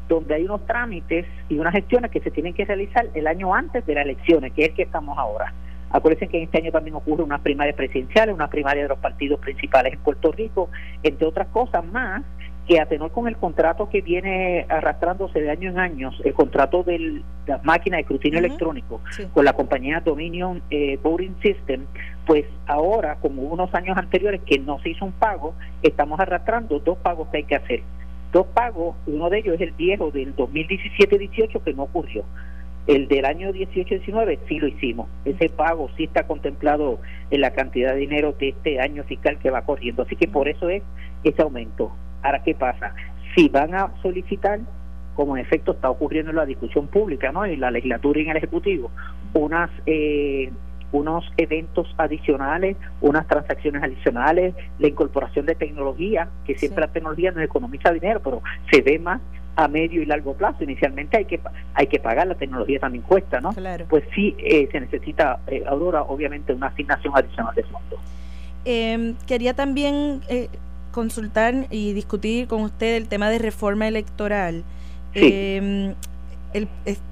[0.08, 3.84] donde hay unos trámites y unas gestiones que se tienen que realizar el año antes
[3.86, 5.52] de las elecciones, que es el que estamos ahora.
[5.90, 9.40] Acuérdense que en este año también ocurre una primaria presidencial, una primaria de los partidos
[9.40, 10.68] principales en Puerto Rico,
[11.02, 12.22] entre otras cosas más,
[12.66, 16.82] que a tenor con el contrato que viene arrastrándose de año en año, el contrato
[16.82, 19.00] de las máquinas de escrutinio electrónico
[19.32, 21.86] con la compañía Dominion eh, Voting System,
[22.26, 26.98] pues ahora, como unos años anteriores que no se hizo un pago, estamos arrastrando dos
[26.98, 27.82] pagos que hay que hacer.
[28.32, 32.24] Dos pagos, uno de ellos es el viejo del 2017-18 que no ocurrió.
[32.88, 35.08] El del año 18-19 sí lo hicimos.
[35.24, 37.00] Ese pago sí está contemplado
[37.30, 40.02] en la cantidad de dinero de este año fiscal que va corriendo.
[40.02, 40.82] Así que por eso es
[41.24, 41.92] ese aumento.
[42.26, 42.92] Ahora, ¿qué pasa?
[43.36, 44.58] Si van a solicitar,
[45.14, 47.44] como en efecto está ocurriendo en la discusión pública, ¿no?
[47.44, 48.90] En la legislatura y en el Ejecutivo,
[49.32, 50.50] unas eh,
[50.90, 57.44] unos eventos adicionales, unas transacciones adicionales, la incorporación de tecnología, que siempre la tecnología nos
[57.44, 59.20] economiza dinero, pero se ve más
[59.54, 60.64] a medio y largo plazo.
[60.64, 61.40] Inicialmente hay que
[61.74, 63.52] hay que pagar, la tecnología también cuesta, ¿no?
[63.88, 68.00] Pues sí eh, se necesita, eh, Aurora, obviamente una asignación adicional de fondos.
[68.64, 70.48] Eh, quería también eh,
[70.96, 74.64] consultar y discutir con usted el tema de reforma electoral.
[76.52, 76.68] Em,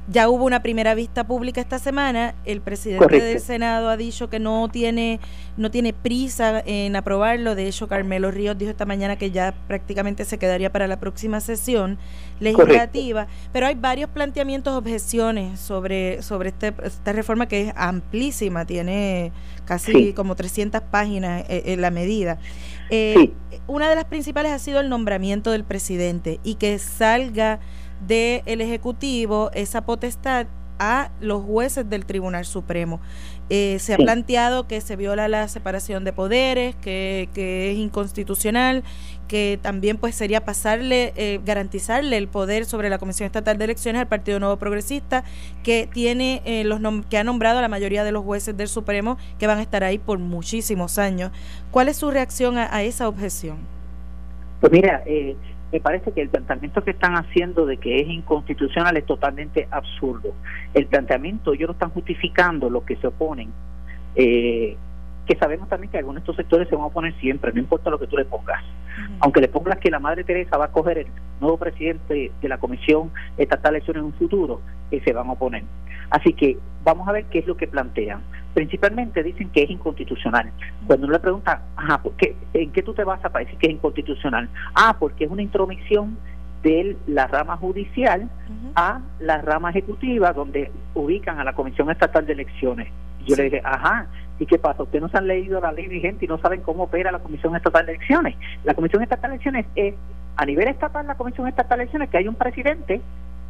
[0.08, 2.34] ya hubo una primera vista pública esta semana.
[2.44, 5.20] El presidente del Senado ha dicho que no tiene,
[5.56, 7.54] no tiene prisa en aprobarlo.
[7.54, 11.40] De hecho, Carmelo Ríos dijo esta mañana que ya prácticamente se quedaría para la próxima
[11.40, 11.98] sesión
[12.40, 13.26] legislativa.
[13.52, 19.32] Pero hay varios planteamientos, objeciones sobre, sobre este, esta reforma que es amplísima, tiene
[19.64, 22.38] casi como 300 páginas eh, en la medida.
[22.90, 23.32] Eh,
[23.66, 27.60] una de las principales ha sido el nombramiento del presidente y que salga
[28.06, 30.46] del Ejecutivo esa potestad
[30.78, 33.00] a los jueces del Tribunal Supremo.
[33.50, 38.82] Eh, se ha planteado que se viola la separación de poderes, que, que es inconstitucional,
[39.28, 44.00] que también pues sería pasarle, eh, garantizarle el poder sobre la Comisión Estatal de Elecciones
[44.00, 45.24] al Partido Nuevo Progresista,
[45.62, 49.16] que tiene eh, los que ha nombrado a la mayoría de los jueces del Supremo
[49.38, 51.30] que van a estar ahí por muchísimos años.
[51.70, 53.58] ¿Cuál es su reacción a, a esa objeción?
[54.60, 55.36] Pues mira, eh,
[55.74, 60.32] me parece que el planteamiento que están haciendo de que es inconstitucional es totalmente absurdo.
[60.72, 63.50] El planteamiento, ellos no están justificando lo que se oponen.
[64.14, 64.76] Eh,
[65.26, 67.90] que sabemos también que algunos de estos sectores se van a oponer siempre, no importa
[67.90, 68.62] lo que tú le pongas.
[69.20, 71.06] Aunque le pongas que la Madre Teresa va a coger el
[71.40, 74.60] nuevo presidente de la Comisión Estatal de Elecciones en un futuro,
[74.90, 75.64] eh, se van a oponer.
[76.10, 78.20] Así que vamos a ver qué es lo que plantean
[78.54, 80.50] principalmente dicen que es inconstitucional.
[80.86, 82.00] Cuando uno le pregunta, ajá,
[82.54, 84.48] ¿en qué tú te vas a decir que es inconstitucional?
[84.74, 86.16] Ah, porque es una intromisión
[86.62, 88.30] de la rama judicial
[88.74, 92.88] a la rama ejecutiva donde ubican a la Comisión Estatal de Elecciones.
[93.20, 94.06] Y yo le dije, ajá,
[94.38, 94.82] ¿y qué pasa?
[94.82, 97.86] Ustedes no han leído la ley vigente y no saben cómo opera la Comisión Estatal
[97.86, 98.36] de Elecciones.
[98.64, 99.94] La Comisión Estatal de Elecciones es,
[100.36, 103.00] a nivel estatal, la Comisión Estatal de Elecciones, que hay un presidente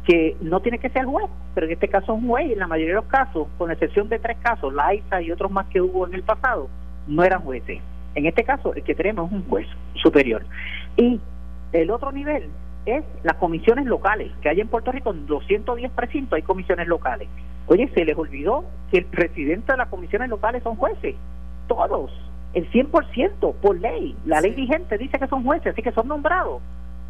[0.05, 2.59] que no tiene que ser juez, pero en este caso es un juez y en
[2.59, 5.65] la mayoría de los casos, con excepción de tres casos, la ISA y otros más
[5.67, 6.69] que hubo en el pasado,
[7.07, 7.81] no eran jueces.
[8.13, 10.45] En este caso, el que tenemos es un juez superior.
[10.95, 11.19] Y
[11.73, 12.49] el otro nivel
[12.85, 17.27] es las comisiones locales, que hay en Puerto Rico, en 210 precintos hay comisiones locales.
[17.67, 21.15] Oye, se les olvidó que el presidente de las comisiones locales son jueces,
[21.67, 22.11] todos,
[22.53, 24.15] el 100% por ley.
[24.25, 26.61] La ley vigente dice que son jueces, así que son nombrados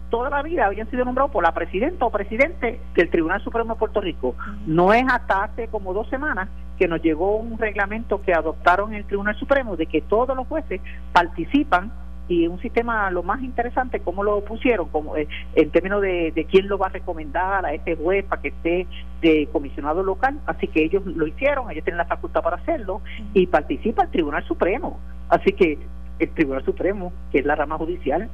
[0.09, 3.79] toda la vida habían sido nombrados por la presidenta o presidente del Tribunal Supremo de
[3.79, 4.35] Puerto Rico.
[4.65, 6.47] No es hasta hace como dos semanas
[6.77, 10.81] que nos llegó un reglamento que adoptaron el Tribunal Supremo de que todos los jueces
[11.11, 11.91] participan
[12.27, 16.45] y un sistema lo más interesante cómo lo pusieron como eh, en términos de, de,
[16.45, 18.87] quién lo va a recomendar a ese juez para que esté
[19.21, 23.01] de comisionado local así que ellos lo hicieron ellos tienen la facultad para hacerlo
[23.33, 24.99] y participa el Tribunal Supremo.
[25.29, 25.77] Así que
[26.19, 28.29] el Tribunal Supremo, que es la rama judicial,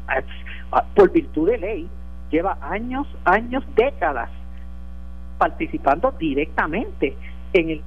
[0.95, 1.89] por virtud de ley,
[2.29, 4.29] lleva años, años, décadas
[5.37, 7.15] participando directamente
[7.53, 7.81] en, el,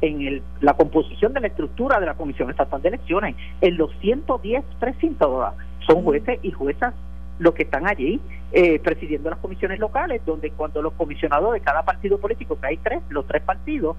[0.00, 3.36] en el, la composición de la estructura de la Comisión Estatal de Elecciones.
[3.60, 5.54] En los 110 precintos
[5.86, 6.94] son jueces y juezas
[7.38, 8.20] los que están allí
[8.52, 12.76] eh, presidiendo las comisiones locales, donde cuando los comisionados de cada partido político, que hay
[12.76, 13.96] tres, los tres partidos,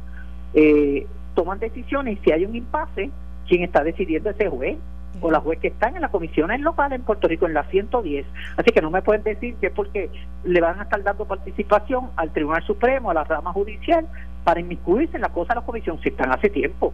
[0.54, 3.10] eh, toman decisiones y si hay un impasse,
[3.48, 4.78] quien está decidiendo ese juez
[5.22, 8.26] o las jueces que están en las comisiones locales en Puerto Rico, en la 110.
[8.58, 10.10] Así que no me pueden decir que es porque
[10.44, 14.06] le van a estar dando participación al Tribunal Supremo, a la rama judicial,
[14.44, 16.94] para inmiscuirse en la cosa de la comisión, si están hace tiempo.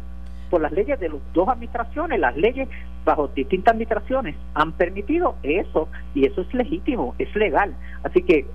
[0.49, 2.67] Por las leyes de las dos administraciones, las leyes
[3.05, 7.73] bajo distintas administraciones han permitido eso y eso es legítimo, es legal.
[8.03, 8.45] Así que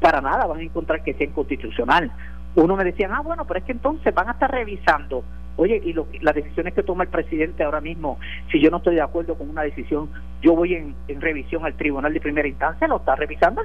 [0.00, 2.10] para nada van a encontrar que sea inconstitucional.
[2.54, 5.24] Uno me decía, ah, bueno, pero es que entonces van a estar revisando
[5.56, 8.18] Oye, y lo, las decisiones que toma el presidente ahora mismo,
[8.52, 10.10] si yo no estoy de acuerdo con una decisión,
[10.42, 13.62] yo voy en, revisión al tribunal de primera instancia, lo está revisando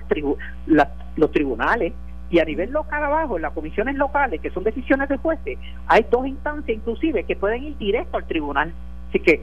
[1.16, 1.94] los tribunales.
[2.30, 6.06] Y a nivel local abajo, en las comisiones locales, que son decisiones de jueces, hay
[6.10, 8.74] dos instancias inclusive que pueden ir directo al tribunal.
[9.10, 9.42] Así que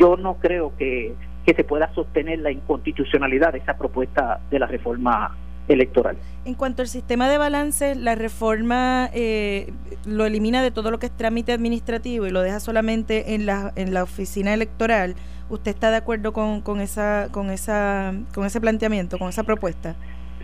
[0.00, 1.14] yo no creo que
[1.44, 5.36] se pueda sostener la inconstitucionalidad de esa propuesta de la reforma
[5.68, 6.16] electoral.
[6.44, 9.72] En cuanto al sistema de balance, la reforma eh,
[10.06, 13.72] lo elimina de todo lo que es trámite administrativo y lo deja solamente en la,
[13.76, 15.14] en la oficina electoral.
[15.48, 19.94] ¿Usted está de acuerdo con, con, esa, con, esa, con ese planteamiento, con esa propuesta?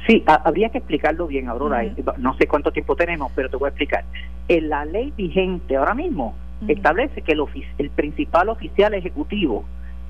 [0.06, 1.84] Sí, habría que explicarlo bien, Aurora.
[2.18, 4.04] No sé cuánto tiempo tenemos, pero te voy a explicar.
[4.48, 6.34] En la ley vigente ahora mismo
[6.66, 7.42] establece que el,
[7.78, 9.64] el principal oficial ejecutivo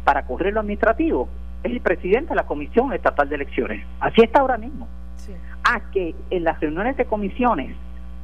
[0.04, 1.28] para correr lo administrativo
[1.62, 3.86] es el presidente de la Comisión Estatal de Elecciones.
[4.00, 4.88] Así está ahora mismo
[5.62, 7.76] a que en las reuniones de comisiones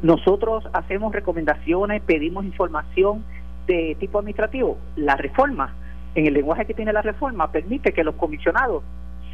[0.03, 3.25] nosotros hacemos recomendaciones, pedimos información
[3.67, 4.79] de tipo administrativo.
[4.97, 5.75] La reforma,
[6.15, 8.83] en el lenguaje que tiene la reforma, permite que los comisionados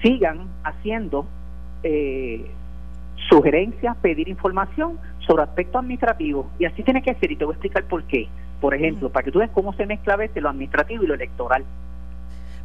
[0.03, 1.27] sigan haciendo
[1.83, 2.51] eh,
[3.29, 6.47] sugerencias, pedir información sobre aspectos administrativos.
[6.59, 8.29] Y así tiene que ser, y te voy a explicar por qué.
[8.61, 11.15] Por ejemplo, para que tú veas cómo se mezcla a veces lo administrativo y lo
[11.15, 11.65] electoral.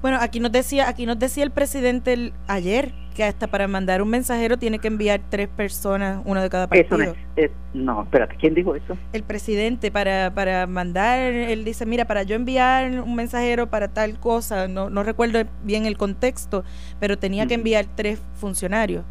[0.07, 4.07] Bueno, aquí nos decía, aquí nos decía el presidente ayer que hasta para mandar un
[4.07, 7.13] mensajero tiene que enviar tres personas, uno de cada partido.
[7.35, 8.97] Eso no, espérate, ¿quién dijo eso?
[9.11, 14.17] El presidente para para mandar, él dice, mira, para yo enviar un mensajero para tal
[14.17, 16.63] cosa, no no recuerdo bien el contexto,
[17.01, 19.03] pero tenía que enviar tres funcionarios.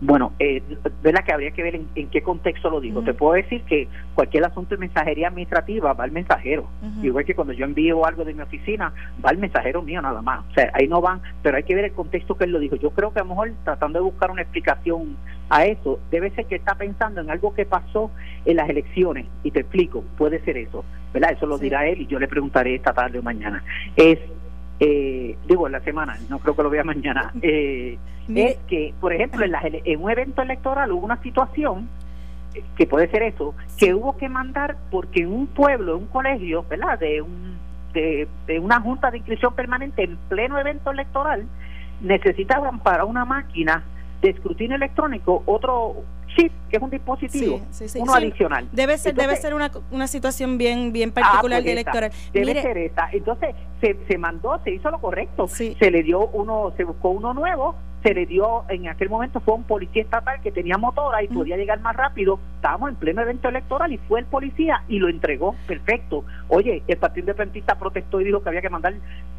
[0.00, 0.62] Bueno, eh,
[1.02, 3.02] la que habría que ver en, qué contexto lo digo.
[3.02, 6.68] Te puedo decir que cualquier asunto de mensajería administrativa va al mensajero.
[7.02, 8.92] Igual que cuando yo envío algo de mi oficina,
[9.24, 10.44] va al mensajero mío nada más.
[10.50, 12.76] O sea, ahí no van, pero hay que ver el contexto que él lo dijo.
[12.76, 15.16] Yo creo que a lo mejor tratando de buscar una explicación
[15.48, 18.10] a eso, debe ser que está pensando en algo que pasó
[18.44, 19.26] en las elecciones.
[19.44, 20.84] Y te explico, puede ser eso.
[21.14, 21.32] ¿Verdad?
[21.32, 23.64] Eso lo dirá él y yo le preguntaré esta tarde o mañana.
[23.96, 24.18] Es
[24.78, 27.96] eh, digo en la semana, no creo que lo vea mañana, eh,
[28.34, 29.54] es que, por ejemplo, en,
[29.84, 31.88] en un evento electoral hubo una situación
[32.54, 36.08] eh, que puede ser eso, que hubo que mandar porque en un pueblo, en un
[36.08, 36.98] colegio, ¿verdad?
[36.98, 37.56] De, un,
[37.92, 41.46] de, de una junta de inscripción permanente en pleno evento electoral,
[42.00, 43.84] necesitaban para una máquina
[44.20, 46.04] de escrutinio electrónico otro
[46.34, 47.60] chip, que es un dispositivo,
[47.96, 48.68] uno adicional.
[48.72, 52.10] Debe ser, debe ser una, una situación bien, bien ah, particular de electoral.
[52.32, 53.08] Debe ser esta.
[53.12, 55.48] Entonces, se, se mandó, se hizo lo correcto.
[55.48, 57.76] Se le dio uno, se buscó uno nuevo
[58.06, 61.56] se le dio, en aquel momento fue un policía estatal que tenía motora y podía
[61.56, 62.38] llegar más rápido.
[62.54, 65.56] Estábamos en pleno evento electoral y fue el policía y lo entregó.
[65.66, 66.24] Perfecto.
[66.46, 68.94] Oye, el Partido Independentista protestó y dijo que había que mandar.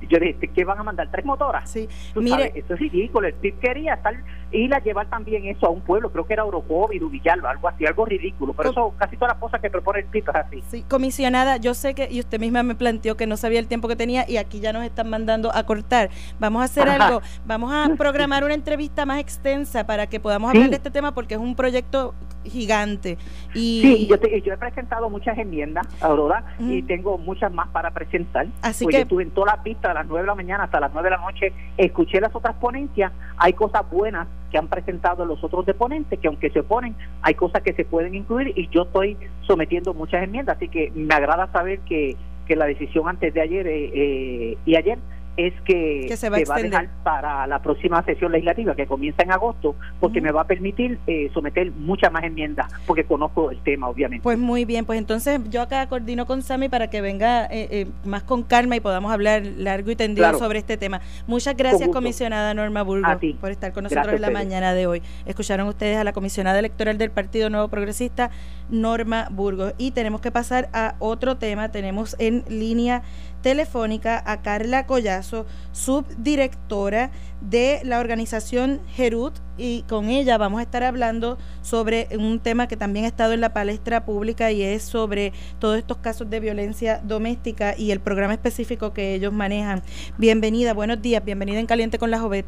[0.10, 1.10] Yo dije, ¿qué van a mandar?
[1.10, 1.70] ¿Tres motoras?
[1.70, 1.88] Sí.
[2.16, 3.28] Mire, eso es ridículo.
[3.28, 4.16] El PIB quería estar
[4.52, 6.12] ir a llevar también eso a un pueblo.
[6.12, 6.44] Creo que era
[6.92, 8.54] y Villalba, algo así, algo ridículo.
[8.54, 10.64] Pero eso, casi todas las cosas que propone el PIB es así.
[10.70, 13.88] Sí, comisionada, yo sé que, y usted misma me planteó que no sabía el tiempo
[13.88, 16.10] que tenía y aquí ya nos están mandando a cortar.
[16.40, 20.70] Vamos a hacer algo, vamos a programar una entrevista más extensa para que podamos hablar
[20.70, 23.18] de este tema porque es un proyecto gigante.
[23.54, 23.82] Y...
[23.82, 28.48] Sí, yo, yo he presentado muchas enmiendas, Aurora, y tengo muchas más para presentar.
[28.62, 29.00] Así pues que...
[29.00, 31.10] Yo estuve en toda la pista a las 9 de la mañana hasta las 9
[31.10, 35.66] de la noche, escuché las otras ponencias, hay cosas buenas que han presentado los otros
[35.66, 39.94] deponentes, que aunque se oponen, hay cosas que se pueden incluir y yo estoy sometiendo
[39.94, 43.92] muchas enmiendas, así que me agrada saber que, que la decisión antes de ayer eh,
[43.94, 45.00] eh y ayer
[45.38, 49.76] es que, se, va, a dejar para la próxima sesión legislativa que comienza en agosto,
[50.00, 54.24] porque me va a permitir eh, someter muchas más enmiendas, porque conozco el tema, obviamente.
[54.24, 57.88] Pues muy bien, pues entonces yo acá coordino con Sami para que venga eh, eh,
[58.04, 61.02] más con calma y podamos hablar largo y tendido sobre este tema.
[61.28, 65.04] Muchas gracias, comisionada Norma Burgos, por estar con nosotros en la mañana de hoy.
[65.28, 68.32] Escucharon ustedes a la comisionada electoral del Partido Nuevo Progresista,
[68.72, 69.74] Norma Burgos.
[69.78, 71.70] Y tenemos que pasar a otro tema.
[71.70, 73.04] Tenemos en línea
[73.48, 80.84] telefónica a Carla Collazo, subdirectora de la organización Gerut, y con ella vamos a estar
[80.84, 85.32] hablando sobre un tema que también ha estado en la palestra pública y es sobre
[85.60, 89.82] todos estos casos de violencia doméstica y el programa específico que ellos manejan.
[90.18, 92.46] Bienvenida, buenos días, bienvenida en Caliente con la Jovet.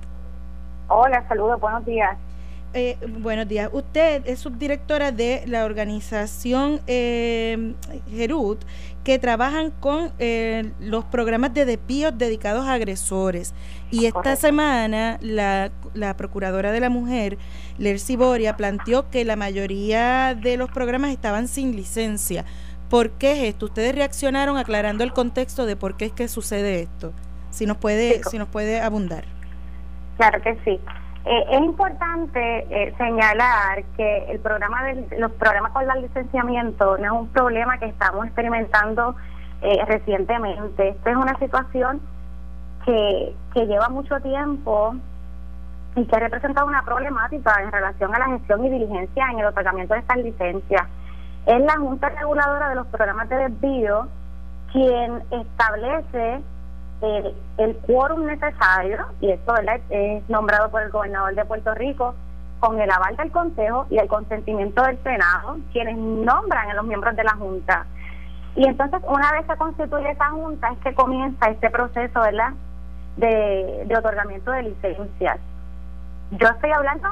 [0.89, 2.18] Hola, saludos, buenos días.
[2.74, 3.70] Eh, buenos días.
[3.74, 7.74] Usted es subdirectora de la organización eh,
[8.09, 8.63] Gerut,
[9.03, 13.53] que trabajan con eh, los programas de despíos dedicados a agresores.
[13.89, 17.38] Y esta semana la, la Procuradora de la Mujer,
[17.78, 22.45] Lercy Boria, planteó que la mayoría de los programas estaban sin licencia.
[22.89, 23.65] ¿Por qué es esto?
[23.65, 27.13] Ustedes reaccionaron aclarando el contexto de por qué es que sucede esto.
[27.49, 29.26] Si nos puede, si nos puede abundar.
[30.17, 30.80] Claro que sí.
[31.26, 32.39] Eh, es importante
[32.70, 37.78] eh, señalar que el programa de, los programas con el licenciamiento no es un problema
[37.78, 39.15] que estamos experimentando
[39.61, 40.89] eh, recientemente.
[40.89, 42.01] Esta es una situación
[42.86, 44.95] que, que lleva mucho tiempo
[45.95, 49.45] y que ha representado una problemática en relación a la gestión y diligencia en el
[49.47, 50.88] otorgamiento de estas licencias.
[51.45, 54.07] Es la Junta Reguladora de los Programas de Desvío
[54.72, 56.41] quien establece
[57.02, 59.54] el, quórum necesario, y esto
[59.89, 62.16] es nombrado por el gobernador de Puerto Rico,
[62.60, 67.16] con el aval del Consejo y el consentimiento del Senado, quienes nombran a los miembros
[67.16, 67.86] de la Junta.
[68.56, 72.54] Y entonces, una vez se constituye esa Junta, es que comienza este proceso, ¿verdad?,
[73.16, 75.39] de, de otorgamiento de licencias.
[76.32, 77.08] Yo estoy hablando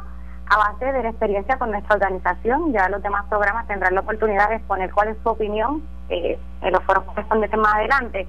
[0.49, 4.49] a base de la experiencia con nuestra organización, ya los demás programas tendrán la oportunidad
[4.49, 8.27] de exponer cuál es su opinión eh, en los foros correspondientes más adelante.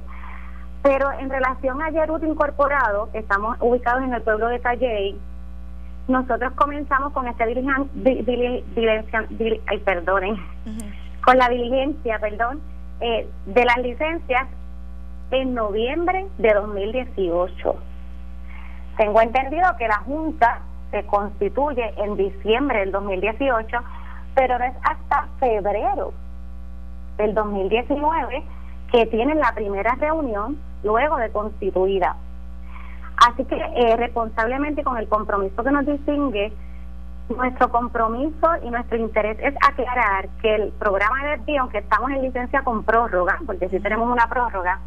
[0.83, 5.18] Pero en relación a Yerut Incorporado, que estamos ubicados en el pueblo de Calley,
[6.07, 9.26] nosotros comenzamos con esta diligencia,
[9.66, 10.37] ay, perdonen,
[11.24, 12.61] con la diligencia, perdón,
[13.01, 14.47] eh, de las licencias
[15.31, 17.76] en noviembre de 2018.
[18.97, 20.61] Tengo entendido que la Junta
[20.91, 23.76] se constituye en diciembre del 2018,
[24.35, 26.12] pero no es hasta febrero
[27.18, 28.43] del 2019
[28.91, 32.16] que tienen la primera reunión luego de constituida.
[33.16, 36.53] Así que eh, responsablemente con el compromiso que nos distingue,
[37.29, 42.22] nuestro compromiso y nuestro interés es aclarar que el programa de desvío, aunque estamos en
[42.22, 44.79] licencia con prórroga, porque sí tenemos una prórroga,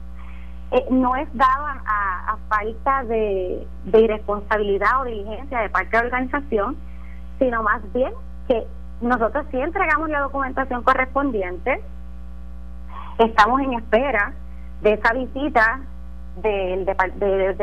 [0.71, 6.05] eh, no es dado a, falta de, de, irresponsabilidad o diligencia de parte de la
[6.05, 6.77] organización,
[7.39, 8.13] sino más bien
[8.47, 8.65] que
[9.01, 11.81] nosotros sí entregamos la documentación correspondiente,
[13.19, 14.33] estamos en espera
[14.81, 15.81] de esa visita
[16.41, 17.57] del, de, parte del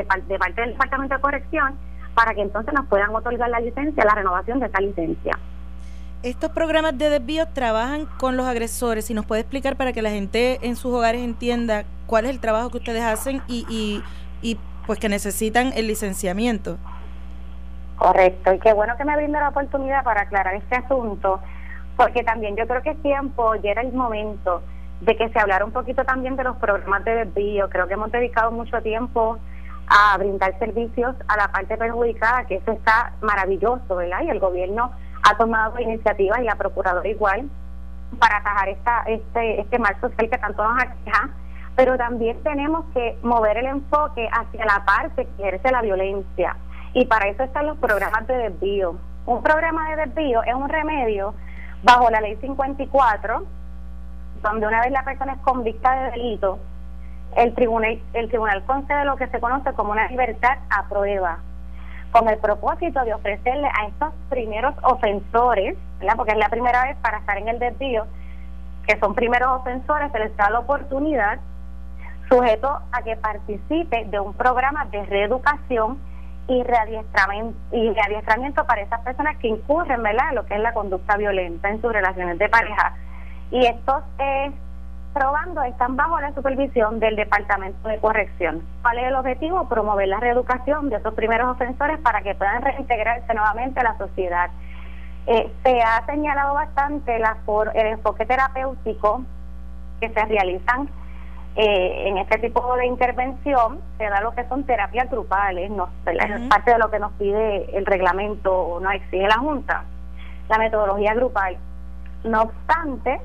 [0.72, 1.74] Departamento de Corrección
[2.14, 5.38] para que entonces nos puedan otorgar la licencia, la renovación de esa licencia.
[6.22, 9.08] Estos programas de desvío trabajan con los agresores.
[9.10, 12.40] y nos puede explicar para que la gente en sus hogares entienda cuál es el
[12.40, 14.02] trabajo que ustedes hacen y, y,
[14.42, 16.76] y pues que necesitan el licenciamiento.
[17.98, 21.40] Correcto, y qué bueno que me brinda la oportunidad para aclarar este asunto,
[21.96, 24.62] porque también yo creo que es tiempo, ya era el momento
[25.00, 27.68] de que se hablara un poquito también de los programas de desvío.
[27.68, 29.38] Creo que hemos dedicado mucho tiempo
[29.88, 34.22] a brindar servicios a la parte perjudicada, que eso está maravilloso, ¿verdad?
[34.22, 34.92] Y el gobierno
[35.22, 37.48] ha tomado iniciativas y la procuradora igual
[38.18, 41.30] para atajar esta, este, este mal social que tanto nos aqueja,
[41.76, 46.56] pero también tenemos que mover el enfoque hacia la parte que ejerce la violencia.
[46.94, 48.96] Y para eso están los programas de desvío.
[49.26, 51.34] Un programa de desvío es un remedio
[51.82, 53.44] bajo la ley 54
[54.42, 56.58] donde una vez la persona es convicta de delito,
[57.36, 61.38] el tribunal, el tribunal concede lo que se conoce como una libertad a prueba,
[62.10, 65.76] con el propósito de ofrecerle a estos primeros ofensores,
[66.16, 68.06] porque es la primera vez para estar en el desvío,
[68.86, 71.38] que son primeros ofensores, se les da la oportunidad,
[72.30, 75.98] sujeto a que participe de un programa de reeducación
[76.46, 80.32] y readiestramiento, y readiestramiento para esas personas que incurren ¿verdad?
[80.32, 82.96] lo que es la conducta violenta en sus relaciones de pareja
[83.50, 84.52] y estos eh,
[85.14, 88.62] probando están bajo la supervisión del Departamento de Corrección.
[88.82, 89.68] ¿Cuál es el objetivo?
[89.68, 94.50] Promover la reeducación de esos primeros ofensores para que puedan reintegrarse nuevamente a la sociedad.
[95.26, 99.22] Eh, se ha señalado bastante la, por el enfoque terapéutico
[100.00, 100.88] que se realizan
[101.56, 106.40] eh, en este tipo de intervención, se da lo que son terapias grupales, no, es
[106.42, 109.82] parte de lo que nos pide el reglamento o no exige la Junta,
[110.48, 111.56] la metodología grupal.
[112.22, 113.20] No obstante,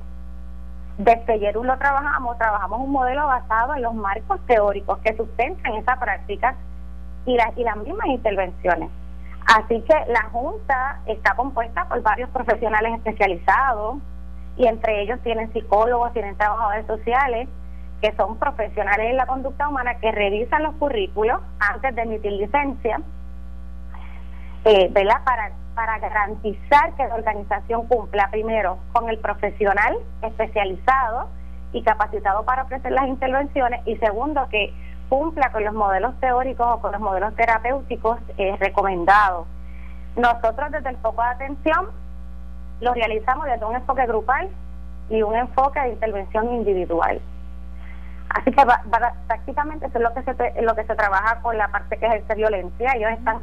[0.98, 5.98] desde Yerú lo trabajamos, trabajamos un modelo basado en los marcos teóricos que sustentan esa
[5.98, 6.54] práctica
[7.26, 8.90] y, las y las mismas intervenciones.
[9.46, 13.96] Así que la Junta está compuesta por varios profesionales especializados
[14.56, 17.48] y entre ellos tienen psicólogos, tienen trabajadores sociales
[18.00, 23.00] que son profesionales en la conducta humana que revisan los currículos antes de emitir licencia,
[24.64, 25.24] eh, ¿verdad?
[25.24, 31.28] Para para garantizar que la organización cumpla primero con el profesional especializado
[31.72, 34.72] y capacitado para ofrecer las intervenciones y segundo que
[35.08, 39.46] cumpla con los modelos teóricos o con los modelos terapéuticos eh, recomendados.
[40.16, 41.86] nosotros desde el foco de atención
[42.80, 44.48] lo realizamos desde un enfoque grupal
[45.10, 47.20] y un enfoque de intervención individual.
[48.30, 48.62] Así que
[49.26, 52.34] prácticamente eso es lo que se lo que se trabaja con la parte que ejerce
[52.34, 52.92] violencia.
[52.96, 53.38] Ellos están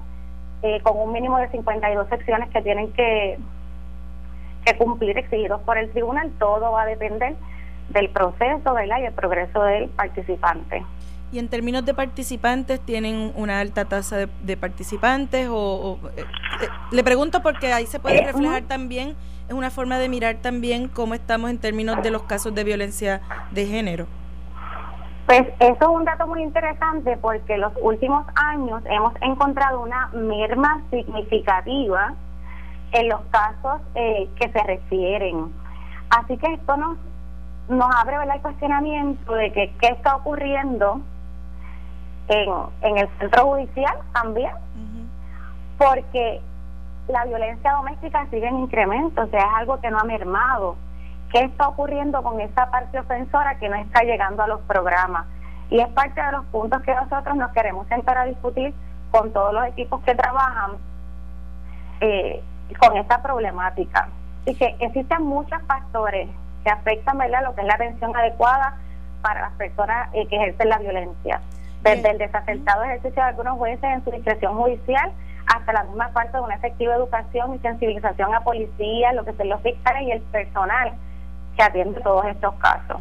[0.63, 3.37] eh, con un mínimo de 52 secciones que tienen que,
[4.65, 6.31] que cumplir exigidos por el tribunal.
[6.39, 7.35] Todo va a depender
[7.89, 8.99] del proceso ¿verdad?
[9.01, 10.83] y el progreso del participante.
[11.31, 15.47] Y en términos de participantes, ¿tienen una alta tasa de, participantes?
[15.49, 19.15] O, eh, eh, le pregunto porque ahí se puede reflejar también,
[19.47, 23.21] es una forma de mirar también cómo estamos en términos de los casos de violencia
[23.51, 24.07] de género.
[25.31, 30.81] Pues eso es un dato muy interesante porque los últimos años hemos encontrado una merma
[30.89, 32.15] significativa
[32.91, 35.53] en los casos eh, que se refieren.
[36.09, 36.97] Así que esto nos,
[37.69, 40.99] nos abre el cuestionamiento de que qué está ocurriendo
[42.27, 42.49] en,
[42.81, 44.51] en el centro judicial también,
[45.77, 46.41] porque
[47.07, 50.75] la violencia doméstica sigue en incremento, o sea, es algo que no ha mermado.
[51.31, 55.25] ¿Qué está ocurriendo con esa parte ofensora que no está llegando a los programas?
[55.69, 58.73] Y es parte de los puntos que nosotros nos queremos sentar a discutir
[59.11, 60.71] con todos los equipos que trabajan
[62.01, 62.43] eh,
[62.77, 64.09] con esta problemática.
[64.45, 66.27] Y que existen muchos factores
[66.65, 67.43] que afectan ¿verdad?
[67.43, 68.75] lo que es la atención adecuada
[69.21, 71.39] para las personas eh, que ejercen la violencia.
[71.81, 75.11] Desde el desacertado ejercicio de algunos jueces en su discreción judicial
[75.47, 79.47] hasta la misma parte de una efectiva educación y sensibilización a policías, lo que son
[79.47, 80.93] los fiscales y el personal
[81.55, 82.97] que atiende todos estos casos.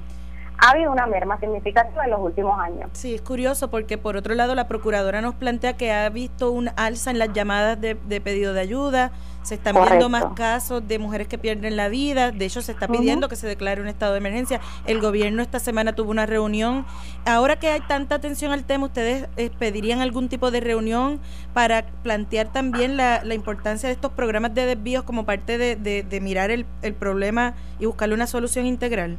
[0.62, 2.90] Ha habido una merma significativa en los últimos años.
[2.92, 6.70] Sí, es curioso porque por otro lado la procuradora nos plantea que ha visto un
[6.76, 9.10] alza en las llamadas de, pedido de ayuda,
[9.42, 12.88] se están viendo más casos de mujeres que pierden la vida, de hecho se está
[12.88, 14.60] pidiendo que se declare un estado de emergencia.
[14.86, 16.84] El gobierno esta semana tuvo una reunión.
[17.26, 21.20] Ahora que hay tanta atención al tema, ¿ustedes eh, pedirían algún tipo de reunión
[21.54, 26.50] para plantear también la, importancia de estos programas de desvíos como parte de, de, mirar
[26.50, 29.16] el, el problema y buscarle una solución integral?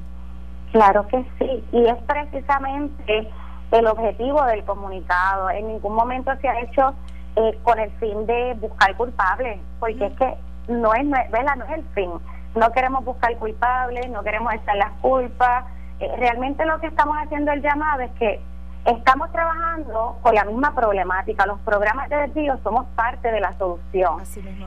[0.72, 3.28] Claro que sí, y es precisamente
[3.72, 5.50] el objetivo del comunicado.
[5.50, 6.94] En ningún momento se ha hecho
[7.36, 10.36] eh, con el fin de buscar culpables, porque es que
[10.68, 12.12] no es, no es el fin.
[12.56, 15.66] No queremos buscar culpables, no queremos echar las culpas.
[16.00, 18.42] Eh, realmente lo que estamos haciendo el llamado es que
[18.86, 21.46] estamos trabajando con la misma problemática.
[21.46, 24.24] Los programas de desvío somos parte de la solución.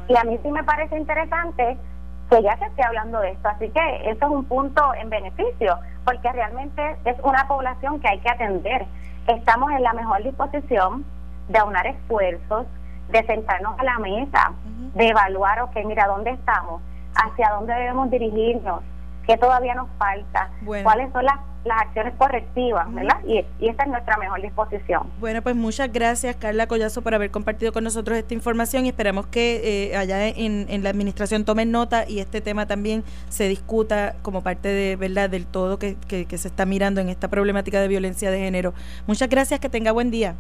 [0.09, 1.77] Y a mí sí me parece interesante
[2.31, 3.49] que ya se esté hablando de esto.
[3.49, 8.19] Así que eso es un punto en beneficio, porque realmente es una población que hay
[8.21, 8.87] que atender.
[9.27, 11.05] Estamos en la mejor disposición
[11.49, 12.67] de aunar esfuerzos,
[13.11, 14.53] de sentarnos a la mesa,
[14.95, 16.83] de evaluar, ok, mira, ¿dónde estamos?
[17.15, 18.83] ¿Hacia dónde debemos dirigirnos?
[19.27, 20.51] ¿Qué todavía nos falta?
[20.65, 23.21] ¿Cuáles son las las acciones correctivas, ¿verdad?
[23.27, 25.11] Y, y, esta es nuestra mejor disposición.
[25.19, 29.27] Bueno, pues muchas gracias, Carla Collazo, por haber compartido con nosotros esta información y esperamos
[29.27, 34.15] que eh, allá en, en, la administración tomen nota y este tema también se discuta
[34.23, 37.81] como parte de, ¿verdad?, del todo que, que, que se está mirando en esta problemática
[37.81, 38.75] de violencia de género.
[39.07, 40.35] Muchas gracias, que tenga buen día.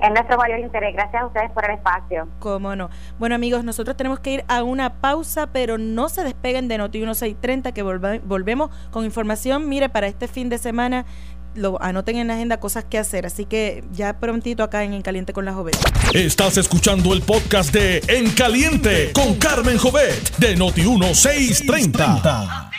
[0.00, 0.94] Es nuestro mayor interés.
[0.94, 2.28] Gracias a ustedes por el espacio.
[2.38, 2.90] Cómo no.
[3.18, 6.98] Bueno, amigos, nosotros tenemos que ir a una pausa, pero no se despeguen de Noti
[6.98, 9.68] 1630, que volvemos con información.
[9.68, 11.06] Mire, para este fin de semana,
[11.54, 13.26] lo anoten en la agenda cosas que hacer.
[13.26, 15.76] Así que ya prontito acá en En Caliente con la Jovet.
[16.14, 22.70] Estás escuchando el podcast de En Caliente con Carmen Jovet de Noti 1630.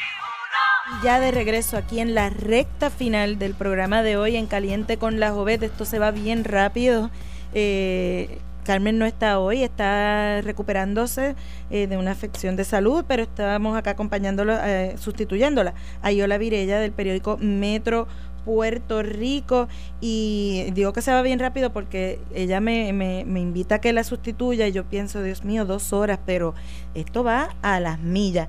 [1.03, 5.19] Ya de regreso aquí en la recta final del programa de hoy en Caliente con
[5.19, 5.61] la Jovet.
[5.61, 7.11] Esto se va bien rápido.
[7.53, 11.35] Eh, Carmen no está hoy, está recuperándose
[11.69, 15.73] eh, de una afección de salud, pero estábamos acá acompañándola, eh, sustituyéndola.
[16.01, 18.07] Ayola Virella del periódico Metro
[18.47, 19.67] Puerto Rico
[19.99, 23.91] y digo que se va bien rápido porque ella me, me, me, invita a que
[23.91, 26.55] la sustituya y yo pienso, Dios mío, dos horas, pero
[26.93, 28.47] esto va a las millas.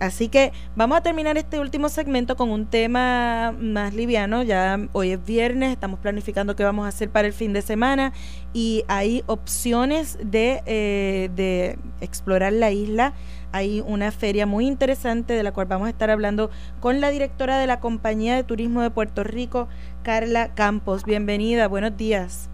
[0.00, 4.42] Así que vamos a terminar este último segmento con un tema más liviano.
[4.42, 8.12] Ya hoy es viernes, estamos planificando qué vamos a hacer para el fin de semana
[8.52, 13.14] y hay opciones de, eh, de explorar la isla
[13.54, 16.50] hay una feria muy interesante de la cual vamos a estar hablando
[16.80, 19.68] con la directora de la Compañía de Turismo de Puerto Rico,
[20.02, 21.04] Carla Campos.
[21.04, 22.50] Bienvenida, buenos días.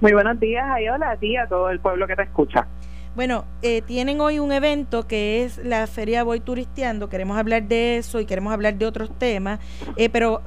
[0.00, 2.66] Muy buenos días, Ayola, a ti, a todo el pueblo que te escucha.
[3.14, 7.08] Bueno, eh, tienen hoy un evento que es la Feria Voy Turisteando.
[7.08, 9.60] Queremos hablar de eso y queremos hablar de otros temas.
[9.94, 10.42] Eh, pero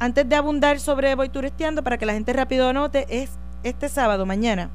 [0.00, 4.26] antes de abundar sobre Voy Turisteando, para que la gente rápido anote, es este sábado,
[4.26, 4.70] mañana.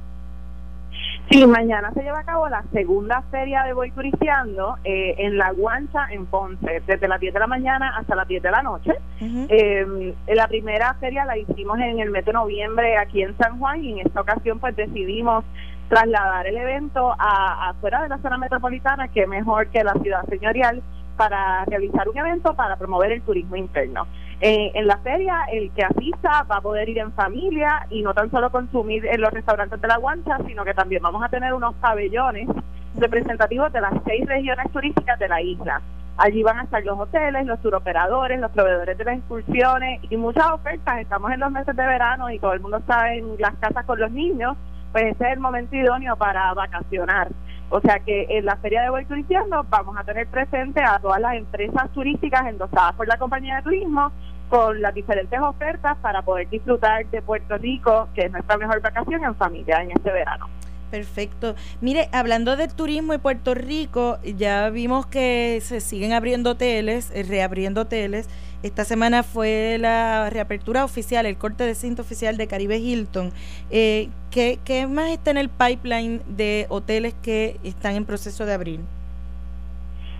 [1.29, 5.51] Sí, mañana se lleva a cabo la segunda feria de Voy Turisteando eh, en La
[5.51, 8.93] Guancha, en Ponce, desde las 10 de la mañana hasta las 10 de la noche.
[9.21, 13.83] eh, la primera feria la hicimos en el mes de noviembre aquí en San Juan
[13.83, 15.45] y en esta ocasión pues decidimos
[15.87, 20.81] trasladar el evento a afuera de la zona metropolitana, que mejor que la ciudad señorial,
[21.19, 24.07] para realizar un evento para promover el turismo interno.
[24.39, 28.13] Eh, en la feria, el que asista va a poder ir en familia y no
[28.13, 31.53] tan solo consumir en los restaurantes de la guancha, sino que también vamos a tener
[31.53, 32.47] unos pabellones
[32.95, 35.81] representativos de las seis regiones turísticas de la isla.
[36.15, 40.49] Allí van a estar los hoteles, los turoperadores, los proveedores de las excursiones y muchas
[40.51, 40.99] ofertas.
[41.01, 43.99] Estamos en los meses de verano y todo el mundo está en las casas con
[43.99, 44.55] los niños,
[44.93, 47.27] pues ese es el momento idóneo para vacacionar.
[47.69, 51.21] O sea que en la Feria de Voy Turistiano vamos a tener presente a todas
[51.21, 54.11] las empresas turísticas endosadas por la compañía de turismo
[54.49, 59.23] con las diferentes ofertas para poder disfrutar de Puerto Rico, que es nuestra mejor vacación
[59.23, 60.47] en familia en este verano.
[60.89, 61.55] Perfecto.
[61.81, 67.23] Mire, hablando del turismo de Puerto Rico, ya vimos que se siguen abriendo hoteles, eh,
[67.23, 68.27] reabriendo hoteles.
[68.61, 73.31] Esta semana fue la reapertura oficial, el corte de cinto oficial de Caribe Hilton.
[73.71, 78.53] Eh, ¿qué, ¿Qué más está en el pipeline de hoteles que están en proceso de
[78.53, 78.81] abrir?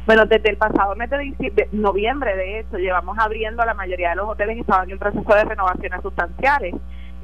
[0.06, 4.16] Bueno, desde el pasado mes de, noviembre, de hecho, llevamos abriendo a la mayoría de
[4.16, 6.76] los hoteles que estaban en proceso de renovaciones sustanciales.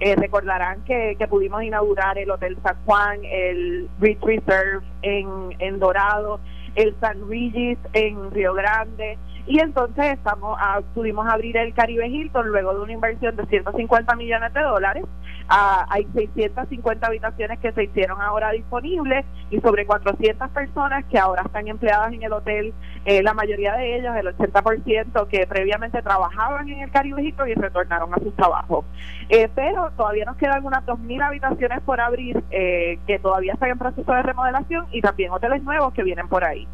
[0.01, 5.80] Eh, recordarán que, que, pudimos inaugurar el Hotel San Juan, el Rich Reserve en, en
[5.80, 6.41] Dorado,
[6.76, 9.18] el San Regis en Río Grande,
[9.48, 14.16] y entonces estamos a, pudimos abrir el Caribe Hilton luego de una inversión de 150
[14.16, 15.04] millones de dólares.
[15.48, 21.43] Ah, hay 650 habitaciones que se hicieron ahora disponibles y sobre 400 personas que ahora
[21.46, 22.74] están empleadas en el hotel,
[23.06, 27.54] eh, la mayoría de ellos, el 80% que previamente trabajaban en el Caribe Hilton y
[27.54, 28.86] retornaron a sus trabajos.
[29.30, 33.78] Eh, pero todavía nos quedan unas 2.000 habitaciones por abrir eh, que todavía están en
[33.78, 36.68] proceso de remodelación y también hoteles nuevos que vienen por ahí.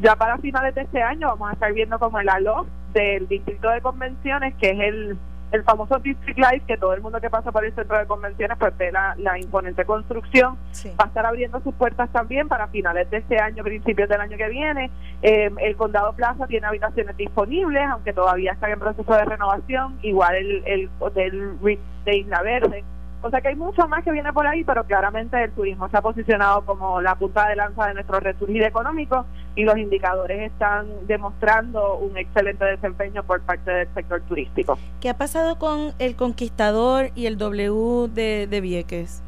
[0.00, 3.70] Ya para finales de este año vamos a estar viendo como el ALO del distrito
[3.70, 5.16] de convenciones, que es el,
[5.52, 8.58] el famoso District Life, que todo el mundo que pasa por el centro de convenciones
[8.58, 10.56] pues ve la, la imponente construcción.
[10.98, 14.36] Va a estar abriendo sus puertas también para finales de este año, principios del año
[14.36, 14.90] que viene.
[15.22, 19.98] Eh, el Condado Plaza tiene habitaciones disponibles, aunque todavía están en proceso de renovación.
[20.02, 21.56] Igual el, el Hotel
[22.04, 22.84] de Isla Verde
[23.24, 25.96] o sea que hay mucho más que viene por ahí, pero claramente el turismo se
[25.96, 29.24] ha posicionado como la punta de lanza de nuestro resurgir económico
[29.56, 34.78] y los indicadores están demostrando un excelente desempeño por parte del sector turístico.
[35.00, 39.23] ¿Qué ha pasado con el Conquistador y el W de, de Vieques?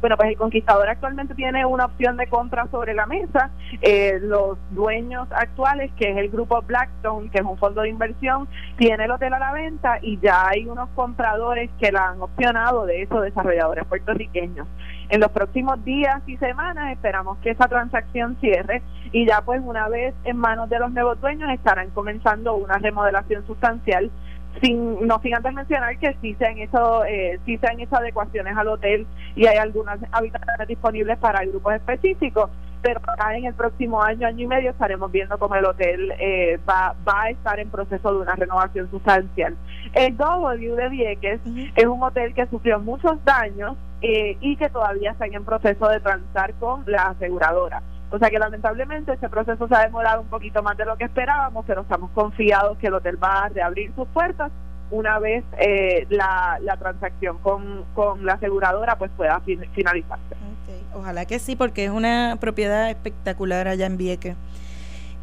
[0.00, 3.50] Bueno, pues el Conquistador actualmente tiene una opción de compra sobre la mesa.
[3.82, 8.48] Eh, los dueños actuales, que es el grupo Blackstone, que es un fondo de inversión,
[8.78, 12.86] tiene el hotel a la venta y ya hay unos compradores que la han opcionado
[12.86, 14.66] de esos desarrolladores puertorriqueños.
[15.10, 18.80] En los próximos días y semanas esperamos que esa transacción cierre
[19.12, 23.44] y ya pues una vez en manos de los nuevos dueños estarán comenzando una remodelación
[23.46, 24.10] sustancial
[24.60, 27.96] sin no sin antes mencionar que sí se han hecho eh, sí se han hecho
[27.96, 32.50] adecuaciones al hotel y hay algunas habitaciones disponibles para grupos específicos
[32.82, 36.58] pero acá en el próximo año año y medio estaremos viendo cómo el hotel eh,
[36.68, 39.56] va va a estar en proceso de una renovación sustancial.
[39.92, 41.40] El W de Vieques
[41.76, 46.00] es un hotel que sufrió muchos daños eh, y que todavía está en proceso de
[46.00, 50.62] transar con la aseguradora o sea que lamentablemente ese proceso se ha demorado un poquito
[50.62, 54.08] más de lo que esperábamos, pero estamos confiados que el hotel va a reabrir sus
[54.08, 54.50] puertas
[54.90, 60.34] una vez eh, la, la transacción con, con la aseguradora pues pueda finalizarse.
[60.92, 64.36] Ojalá que sí, porque es una propiedad espectacular allá en Vieques.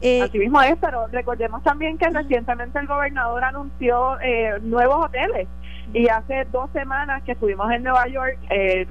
[0.02, 5.48] Eh, Así mismo es, pero recordemos también que recientemente el gobernador anunció eh, nuevos hoteles
[5.94, 8.86] y hace dos semanas que estuvimos en Nueva York eh,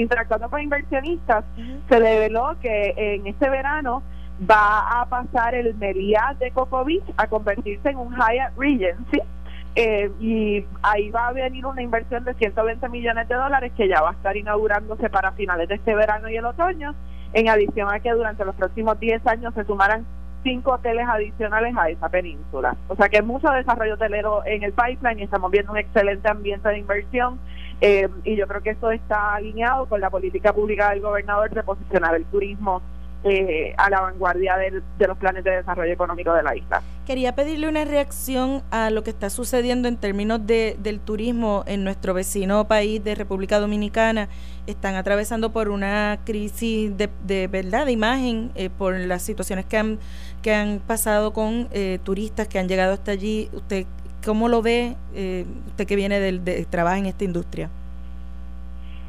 [0.00, 1.44] interactuando con inversionistas,
[1.88, 4.02] se reveló que en este verano
[4.38, 9.20] va a pasar el Meliá de Coco Beach a convertirse en un Hyatt Regency.
[9.78, 14.00] Eh, y ahí va a venir una inversión de 120 millones de dólares que ya
[14.00, 16.94] va a estar inaugurándose para finales de este verano y el otoño,
[17.34, 20.06] en adición a que durante los próximos 10 años se sumarán
[20.42, 22.76] cinco hoteles adicionales a esa península.
[22.88, 26.28] O sea que hay mucho desarrollo hotelero en el pipeline y estamos viendo un excelente
[26.28, 27.38] ambiente de inversión
[27.80, 31.62] eh, y yo creo que eso está alineado con la política pública del gobernador de
[31.62, 32.80] posicionar el turismo
[33.24, 36.80] eh, a la vanguardia de los planes de desarrollo económico de la isla.
[37.06, 41.82] Quería pedirle una reacción a lo que está sucediendo en términos de, del turismo en
[41.82, 44.28] nuestro vecino país de República Dominicana.
[44.66, 49.98] Están atravesando por una crisis de, verdad, de imagen, eh, por las situaciones que han,
[50.40, 51.68] que han pasado con
[52.04, 53.50] turistas que han llegado hasta allí.
[53.52, 53.86] ¿Usted
[54.26, 57.70] ¿Cómo lo ve eh, usted que viene del de, trabajo en esta industria?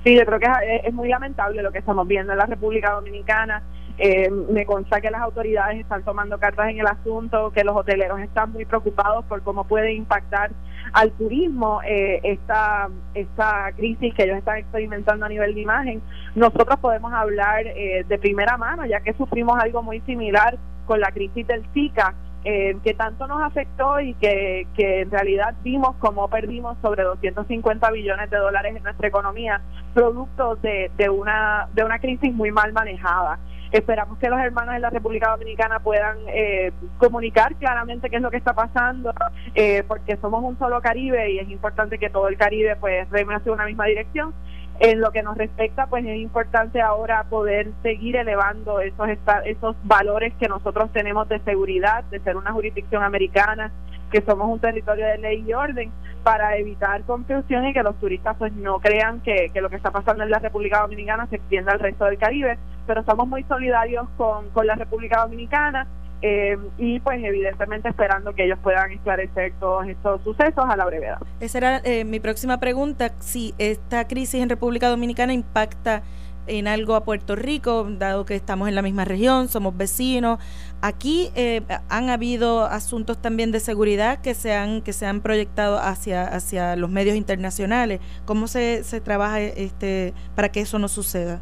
[0.03, 0.47] Sí, yo creo que
[0.83, 3.63] es, muy lamentable lo que estamos viendo en la República Dominicana.
[3.97, 8.19] Eh, me consta que las autoridades están tomando cartas en el asunto, que los hoteleros
[8.19, 10.51] están muy preocupados por cómo puede impactar
[10.93, 16.01] al turismo eh, esta, esta crisis que ellos están experimentando a nivel de imagen.
[16.35, 21.11] Nosotros podemos hablar eh, de primera mano, ya que sufrimos algo muy similar con la
[21.11, 22.13] crisis del Zika,
[22.49, 27.91] eh, que tanto nos afectó y que, que en realidad vimos cómo perdimos sobre 250
[27.91, 29.61] billones de dólares en nuestra economía,
[29.93, 33.37] producto de, de, una, de una crisis muy mal manejada.
[33.73, 38.31] Esperamos que los hermanos de la República Dominicana puedan eh, comunicar claramente qué es lo
[38.31, 39.13] que está pasando,
[39.53, 43.35] eh, porque somos un solo Caribe y es importante que todo el Caribe pues reme
[43.35, 44.33] hacia una misma dirección.
[44.79, 49.07] En lo que nos respecta, pues es importante ahora poder seguir elevando esos
[49.45, 53.71] esos valores que nosotros tenemos de seguridad, de ser una jurisdicción americana,
[54.11, 55.91] que somos un territorio de ley y orden,
[56.23, 59.91] para evitar confusión y que los turistas pues no crean que, que lo que está
[59.91, 64.07] pasando en la República Dominicana se extienda al resto del Caribe, pero estamos muy solidarios
[64.17, 65.87] con, con la República Dominicana
[66.21, 71.19] eh, y pues evidentemente esperando que ellos puedan esclarecer todos estos sucesos a la brevedad.
[71.39, 76.03] Esa era eh, mi próxima pregunta, si esta crisis en República Dominicana impacta
[76.47, 80.39] en algo a Puerto Rico, dado que estamos en la misma región, somos vecinos.
[80.81, 85.77] Aquí eh, han habido asuntos también de seguridad que se han, que se han proyectado
[85.77, 87.99] hacia, hacia los medios internacionales.
[88.25, 91.41] ¿Cómo se, se trabaja este, para que eso no suceda?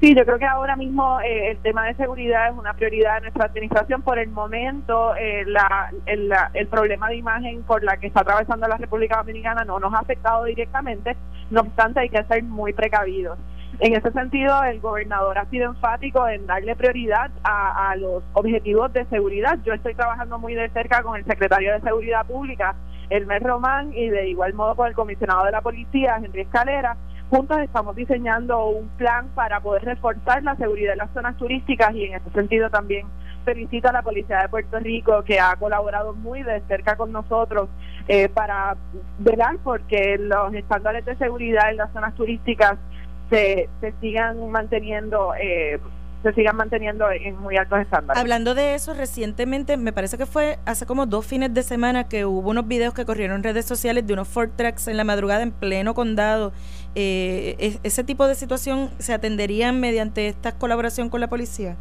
[0.00, 3.22] Sí, yo creo que ahora mismo eh, el tema de seguridad es una prioridad de
[3.22, 4.02] nuestra administración.
[4.02, 8.68] Por el momento, eh, la, el, el, problema de imagen por la que está atravesando
[8.68, 11.16] la República Dominicana no nos ha afectado directamente,
[11.50, 13.38] no obstante hay que ser muy precavidos.
[13.80, 19.04] En ese sentido, el gobernador ha sido enfático en darle prioridad a, los objetivos de
[19.06, 19.58] seguridad.
[19.64, 22.74] Yo estoy trabajando muy de cerca con el secretario de Seguridad Pública,
[23.10, 26.96] Elmer Román, y de igual modo con el comisionado de la policía, Henry Escalera,
[27.30, 32.04] Juntos estamos diseñando un plan para poder reforzar la seguridad en las zonas turísticas y
[32.04, 33.06] en ese sentido también
[33.44, 37.68] felicito a la Policía de Puerto Rico que ha colaborado muy de cerca con nosotros
[38.06, 38.76] eh, para
[39.18, 42.78] velar porque los estándares de seguridad en las zonas turísticas
[43.30, 45.78] se, se sigan manteniendo eh,
[46.22, 48.20] se sigan manteniendo en muy altos estándares.
[48.20, 52.24] Hablando de eso, recientemente, me parece que fue hace como dos fines de semana que
[52.24, 55.42] hubo unos videos que corrieron en redes sociales de unos Ford Trucks en la madrugada
[55.42, 56.52] en pleno condado.
[57.00, 61.76] Eh, ¿Ese tipo de situación se atenderían mediante esta colaboración con la policía?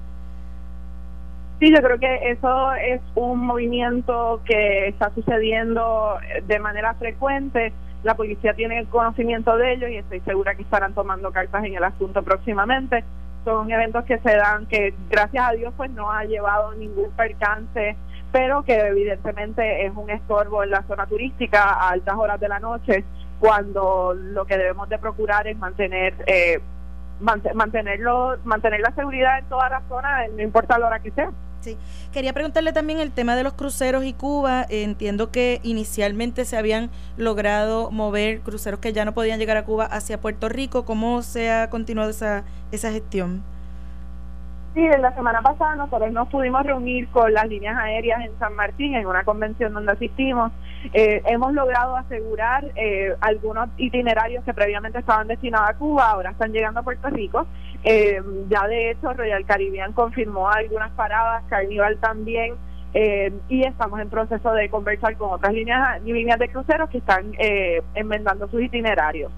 [1.59, 7.73] Sí, yo creo que eso es un movimiento que está sucediendo de manera frecuente.
[8.03, 11.83] La policía tiene conocimiento de ello y estoy segura que estarán tomando cartas en el
[11.83, 13.03] asunto próximamente
[13.47, 17.95] son eventos que se dan que gracias a Dios pues no ha llevado ningún percance
[18.33, 22.59] pero que evidentemente es un estorbo en la zona turística a altas horas de la
[22.59, 23.05] noche
[23.39, 26.59] cuando lo que debemos de procurar es mantener eh,
[27.19, 31.77] mantenerlo mantener la seguridad en toda la zona no importa la hora que sea Sí.
[32.13, 34.65] Quería preguntarle también el tema de los cruceros y Cuba.
[34.69, 39.85] entiendo que inicialmente se habían logrado mover cruceros que ya no podían llegar a Cuba
[39.85, 40.85] hacia Puerto Rico.
[40.85, 43.43] ¿Cómo se ha continuado esa, esa gestión?
[44.75, 48.93] Sí, la semana pasada nosotros nos pudimos reunir con las líneas aéreas en San Martín
[48.93, 50.51] en una convención donde asistimos.
[50.93, 56.51] Eh, hemos logrado asegurar eh, algunos itinerarios que previamente estaban destinados a Cuba, ahora están
[56.51, 57.47] llegando a Puerto Rico.
[57.83, 62.55] Eh, ya de hecho Royal Caribbean confirmó algunas paradas, Carnival también.
[63.49, 67.31] y estamos en proceso de conversar con otras líneas, líneas de cruceros que están
[67.93, 69.31] enmendando sus itinerarios.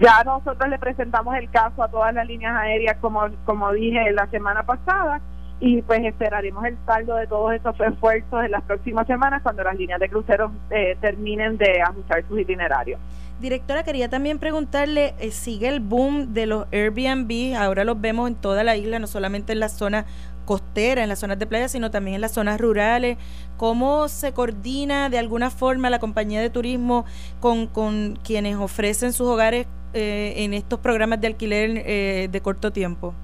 [0.00, 4.26] Ya nosotros le presentamos el caso a todas las líneas aéreas, como, como dije la
[4.28, 5.20] semana pasada,
[5.60, 9.76] y pues esperaremos el saldo de todos estos esfuerzos en las próximas semanas cuando las
[9.76, 13.00] líneas de cruceros eh, terminen de ajustar sus itinerarios.
[13.40, 17.56] Directora, quería también preguntarle, eh, ¿sigue el boom de los Airbnb?
[17.56, 20.06] Ahora los vemos en toda la isla, no solamente en la zona
[20.44, 23.16] costera, en las zonas de playa, sino también en las zonas rurales.
[23.56, 27.04] ¿Cómo se coordina de alguna forma la compañía de turismo
[27.38, 32.72] con, con quienes ofrecen sus hogares eh, en estos programas de alquiler eh, de corto
[32.72, 33.14] tiempo?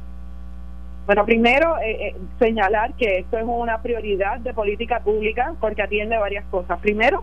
[1.06, 6.46] Bueno, primero eh, señalar que esto es una prioridad de política pública porque atiende varias
[6.46, 6.80] cosas.
[6.80, 7.22] Primero,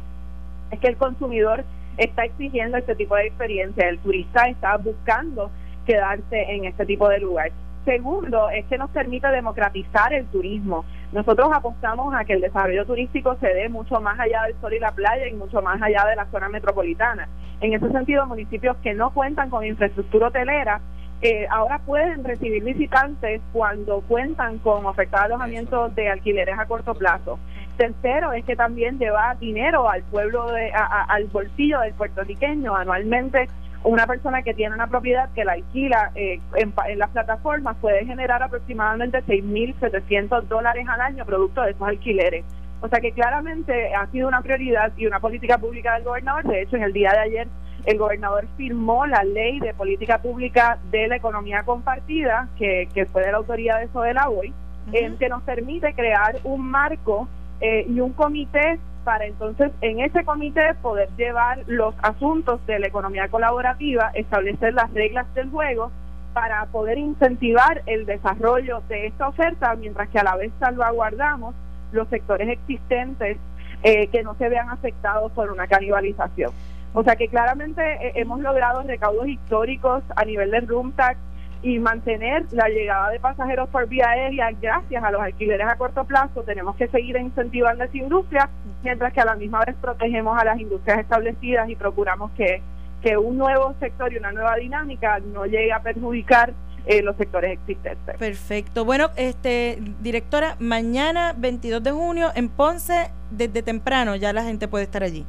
[0.69, 1.63] es que el consumidor
[1.97, 5.49] está exigiendo este tipo de experiencia, el turista está buscando
[5.85, 7.51] quedarse en este tipo de lugar.
[7.83, 10.85] Segundo, es que nos permite democratizar el turismo.
[11.11, 14.79] Nosotros apostamos a que el desarrollo turístico se dé mucho más allá del sol y
[14.79, 17.27] la playa y mucho más allá de la zona metropolitana.
[17.59, 20.81] En ese sentido, municipios que no cuentan con infraestructura hotelera
[21.21, 26.95] eh, ahora pueden recibir visitantes cuando cuentan con oferta de alojamiento de alquileres a corto
[26.95, 27.37] plazo.
[27.77, 33.47] Tercero es que también lleva dinero al pueblo, de, al bolsillo del puertorriqueño anualmente
[33.83, 38.05] una persona que tiene una propiedad que la alquila eh, en, en, las plataformas puede
[38.05, 42.45] generar aproximadamente 6.700 dólares al año producto de esos alquileres.
[42.81, 46.43] O sea que claramente ha sido una prioridad y una política pública del gobernador.
[46.45, 47.47] De hecho, en el día de ayer
[47.85, 53.23] el gobernador firmó la ley de política pública de la economía compartida, que, que fue
[53.23, 54.53] de la autoridad de eso de la OI,
[54.91, 57.27] que nos permite crear un marco
[57.59, 62.87] eh, y un comité para entonces en ese comité poder llevar los asuntos de la
[62.87, 65.91] economía colaborativa, establecer las reglas del juego
[66.33, 71.55] para poder incentivar el desarrollo de esta oferta, mientras que a la vez salvaguardamos
[71.91, 73.37] los sectores existentes
[73.83, 76.51] eh, que no se vean afectados por una canibalización.
[76.93, 81.17] O sea que claramente eh, hemos logrado recaudos históricos a nivel del room tax
[81.63, 86.03] y mantener la llegada de pasajeros por vía aérea gracias a los alquileres a corto
[86.05, 86.43] plazo.
[86.43, 88.49] Tenemos que seguir incentivando esa industria,
[88.83, 92.61] mientras que a la misma vez protegemos a las industrias establecidas y procuramos que,
[93.03, 96.53] que un nuevo sector y una nueva dinámica no llegue a perjudicar
[96.87, 98.17] eh, los sectores existentes.
[98.17, 98.83] Perfecto.
[98.83, 104.85] Bueno, este directora, mañana 22 de junio en Ponce, desde temprano ya la gente puede
[104.85, 105.27] estar allí.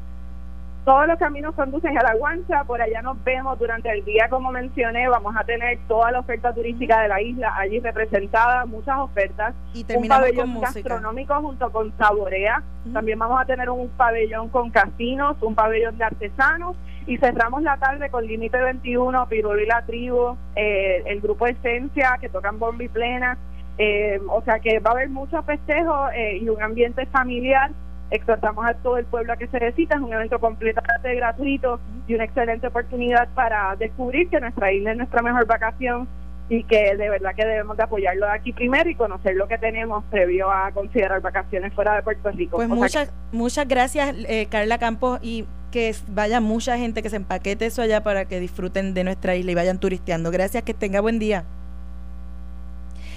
[0.84, 4.50] Todos los caminos conducen a la guancha, por allá nos vemos durante el día, como
[4.50, 9.54] mencioné, vamos a tener toda la oferta turística de la isla allí representada, muchas ofertas,
[9.74, 15.36] y un pabellón gastronómico junto con Saborea, también vamos a tener un pabellón con casinos,
[15.40, 16.76] un pabellón de artesanos.
[17.04, 22.16] Y cerramos la tarde con Límite 21, Pirulo y la Tribu, eh, el grupo Esencia
[22.20, 23.38] que tocan bomba y plena,
[23.76, 27.72] eh, o sea que va a haber muchos festejos eh, y un ambiente familiar
[28.12, 32.14] exhortamos a todo el pueblo a que se recita, es un evento completamente gratuito y
[32.14, 36.06] una excelente oportunidad para descubrir que nuestra isla es nuestra mejor vacación
[36.48, 39.56] y que de verdad que debemos de apoyarlo de aquí primero y conocer lo que
[39.56, 42.56] tenemos previo a considerar vacaciones fuera de Puerto Rico.
[42.56, 47.66] Pues muchas, muchas gracias eh, Carla Campos y que vaya mucha gente que se empaquete
[47.66, 50.30] eso allá para que disfruten de nuestra isla y vayan turisteando.
[50.30, 51.44] Gracias, que tenga buen día.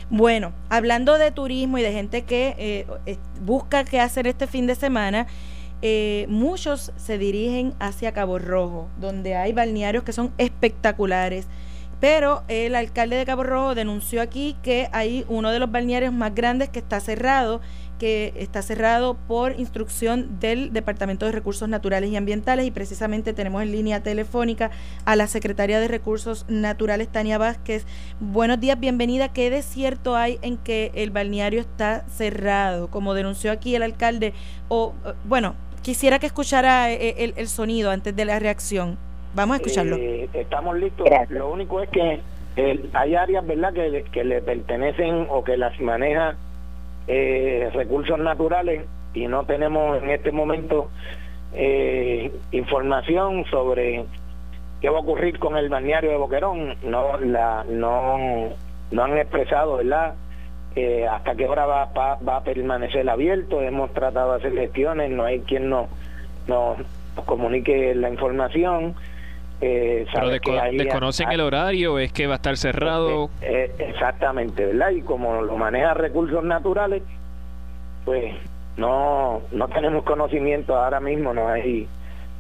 [0.10, 4.76] Bueno, hablando de turismo y de gente que eh, busca qué hacer este fin de
[4.76, 5.26] semana,
[5.82, 11.48] eh, muchos se dirigen hacia Cabo Rojo, donde hay balnearios que son espectaculares.
[12.00, 16.36] Pero el alcalde de Cabo Rojo denunció aquí que hay uno de los balnearios más
[16.36, 17.62] grandes que está cerrado
[18.00, 23.62] que está cerrado por instrucción del Departamento de Recursos Naturales y Ambientales y precisamente tenemos
[23.64, 24.72] en línea telefónica
[25.06, 27.86] a la secretaria de Recursos Naturales, Tania Vázquez.
[28.20, 29.32] Buenos días, bienvenida.
[29.32, 34.34] ¿Qué desierto hay en que el balneario está cerrado, como denunció aquí el alcalde?
[34.68, 34.94] O,
[35.26, 38.98] bueno, quisiera que escuchara eh, el, sonido antes de la reacción.
[39.34, 39.98] Vamos a escucharlo.
[39.98, 41.08] Eh, estamos listos.
[41.30, 42.22] Lo único es que
[42.94, 46.36] hay áreas, ¿verdad?, que, que le pertenecen o que las maneja
[47.08, 50.90] eh, recursos naturales y no tenemos en este momento
[51.54, 54.06] eh, información sobre
[54.82, 56.76] qué va a ocurrir con el balneario de Boquerón.
[56.84, 58.50] No, la, no,
[58.92, 60.16] no han expresado, ¿verdad?
[60.76, 63.62] Eh, hasta qué hora va, va, a permanecer abierto.
[63.62, 65.88] Hemos tratado de hacer gestiones, no hay quien nos,
[66.48, 66.78] nos
[67.26, 68.96] comunique la información.
[69.62, 70.30] Eh, Pero
[70.74, 73.30] desconocen el horario, es que va a estar cerrado.
[73.42, 74.92] Eh, eh, exactamente, ¿verdad?
[74.92, 77.04] Y como lo maneja recursos naturales,
[78.04, 78.34] pues
[78.78, 81.88] no no tenemos conocimiento ahora mismo, no hay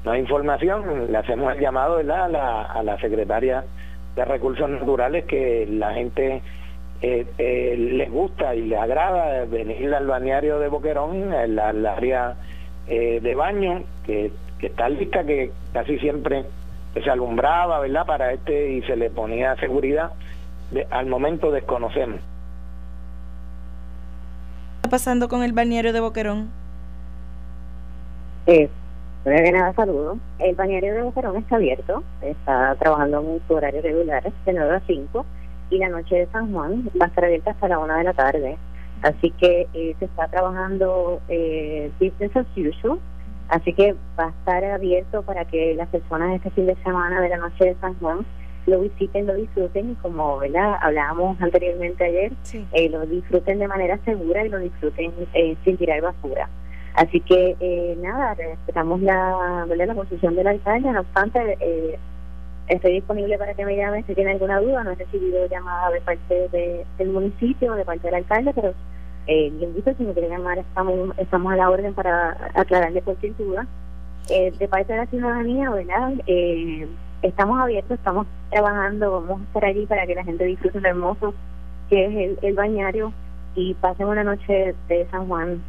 [0.04, 1.12] no hay información.
[1.12, 2.26] Le hacemos el llamado, ¿verdad?
[2.26, 3.64] A la, a la secretaria
[4.16, 6.42] de recursos naturales que la gente
[7.02, 12.36] eh, les gusta y les agrada venir al balneario de Boquerón, al área
[12.88, 16.46] de baño, que, que está lista, que casi siempre
[17.04, 18.06] se alumbraba, ¿verdad?
[18.06, 20.12] Para este y se le ponía seguridad.
[20.90, 22.20] al momento desconocemos.
[24.82, 26.50] ¿Qué está pasando con el balneario de Boquerón?
[28.48, 28.70] Eh,
[29.26, 30.20] de nada, saludo.
[30.40, 34.82] El balneario de Boquerón está abierto, está trabajando en su horario regular de 9 a
[34.86, 35.26] 5
[35.72, 38.14] y la noche de San Juan va a estar abierta hasta la 1 de la
[38.14, 38.58] tarde.
[39.02, 43.00] Así que eh, se está trabajando eh, business as usual
[43.50, 47.30] Así que va a estar abierto para que las personas este fin de semana de
[47.30, 48.26] la noche de San Juan
[48.66, 50.76] lo visiten, lo disfruten y como ¿verdad?
[50.82, 52.34] hablábamos anteriormente ayer,
[52.74, 56.50] eh, lo disfruten de manera segura y lo disfruten eh, sin tirar basura.
[56.96, 59.88] Así que eh, nada, respetamos la, ¿verdad?
[59.88, 62.00] la posición del alcalde, no obstante, eh,
[62.68, 66.02] estoy disponible para que me llamen si tienen alguna duda, no he recibido llamada de
[66.02, 68.74] parte del municipio o de parte del alcalde, pero
[69.28, 73.68] eh, invito, si me quieren llamar, estamos, estamos a la orden para aclararle cualquier duda.
[74.30, 76.14] Eh, de parte de la ciudadanía, ¿verdad?
[76.26, 76.88] Eh,
[77.22, 81.34] estamos abiertos, estamos trabajando, vamos a estar allí para que la gente disfrute lo hermoso
[81.90, 83.14] que es el, bañario
[83.56, 85.62] y pasen una noche de San Juan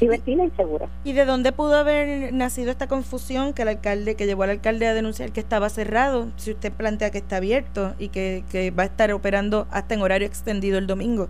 [0.00, 0.88] divertida y segura.
[1.04, 4.86] ¿Y de dónde pudo haber nacido esta confusión que el alcalde, que llevó al alcalde
[4.86, 8.84] a denunciar que estaba cerrado, si usted plantea que está abierto y que, que va
[8.84, 11.28] a estar operando hasta en horario extendido el domingo?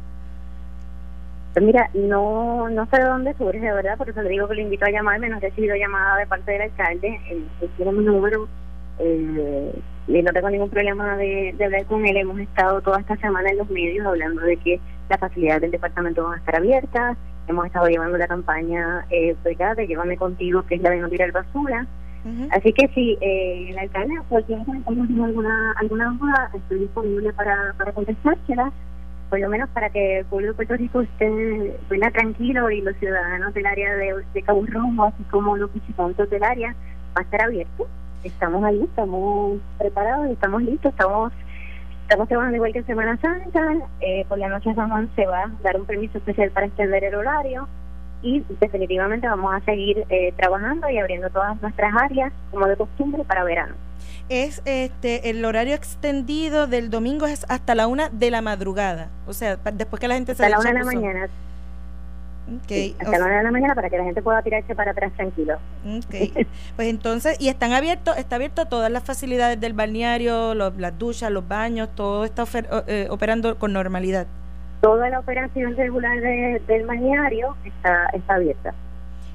[1.54, 4.56] Pues mira, no no sé de dónde surge, de verdad, por eso le digo que
[4.56, 8.04] le invito a llamarme, no he recibido llamada de parte del alcalde, él tiene mi
[8.04, 8.48] número,
[8.98, 9.72] eh,
[10.08, 13.58] y no tengo ningún problema de, hablar con él, hemos estado toda esta semana en
[13.58, 17.16] los medios hablando de que las facilidades del departamento van a estar abiertas,
[17.46, 21.30] hemos estado llevando la campaña eh, de Llévame Contigo, que es la de no tirar
[21.30, 21.86] basura,
[22.52, 28.72] Así que si eh, el alcalde cualquier alguna alguna duda, estoy disponible para, para contestársela
[29.30, 31.78] por lo menos para que el pueblo de Puerto Rico esté
[32.12, 36.44] tranquilo y los ciudadanos del área de, de Cabo Rojo, así como los visitantes del
[36.44, 36.74] área,
[37.16, 37.86] va a estar abierto.
[38.22, 41.32] Estamos ahí, estamos preparados, estamos listos, estamos
[42.02, 43.74] estamos trabajando igual que en Semana Santa.
[44.00, 47.14] Eh, por la noche San se va a dar un permiso especial para extender el
[47.14, 47.68] horario
[48.22, 53.24] y definitivamente vamos a seguir eh, trabajando y abriendo todas nuestras áreas como de costumbre
[53.24, 53.74] para verano
[54.28, 59.08] es este el horario extendido del domingo es hasta la una de la madrugada.
[59.26, 61.28] O sea, después que la gente se Hasta la una de la mañana.
[62.62, 62.94] Okay.
[62.98, 65.58] hasta la una de la mañana para que la gente pueda tirarse para atrás tranquilo.
[66.04, 66.30] Okay.
[66.76, 71.46] pues entonces, y están abiertos, está abierto todas las facilidades del balneario, las duchas, los
[71.48, 72.44] baños, todo está
[72.86, 74.26] eh, operando con normalidad.
[74.82, 78.74] Toda la operación regular del balneario está, está abierta.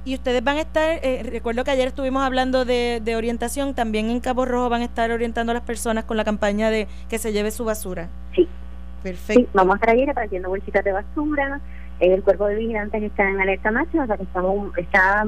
[0.09, 4.19] Y ustedes van a estar, eh, recuerdo que ayer estuvimos hablando de, orientación, también en
[4.21, 7.31] Cabo Rojo van a estar orientando a las personas con la campaña de que se
[7.31, 8.09] lleve su basura.
[8.35, 8.47] Sí.
[9.03, 9.39] Perfecto.
[9.39, 11.61] Sí, vamos a estar ahí repartiendo bolsitas de basura.
[11.99, 15.27] El cuerpo de vigilantes está en alerta máxima, o sea que estamos, está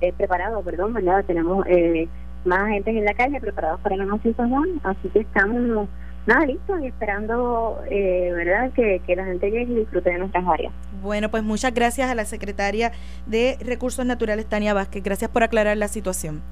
[0.00, 1.24] eh, preparado, perdón, ¿verdad?
[1.24, 2.06] Tenemos eh,
[2.44, 4.44] más agentes en la calle preparados para la de
[4.84, 5.88] así que estamos
[6.26, 10.46] nada, listo, y esperando, eh, ¿verdad?, que, que la gente llegue y disfrute de nuestras
[10.46, 10.72] áreas.
[11.02, 12.92] Bueno, pues muchas gracias a la secretaria
[13.26, 15.02] de Recursos Naturales, Tania Vázquez.
[15.02, 16.42] Gracias por aclarar la situación.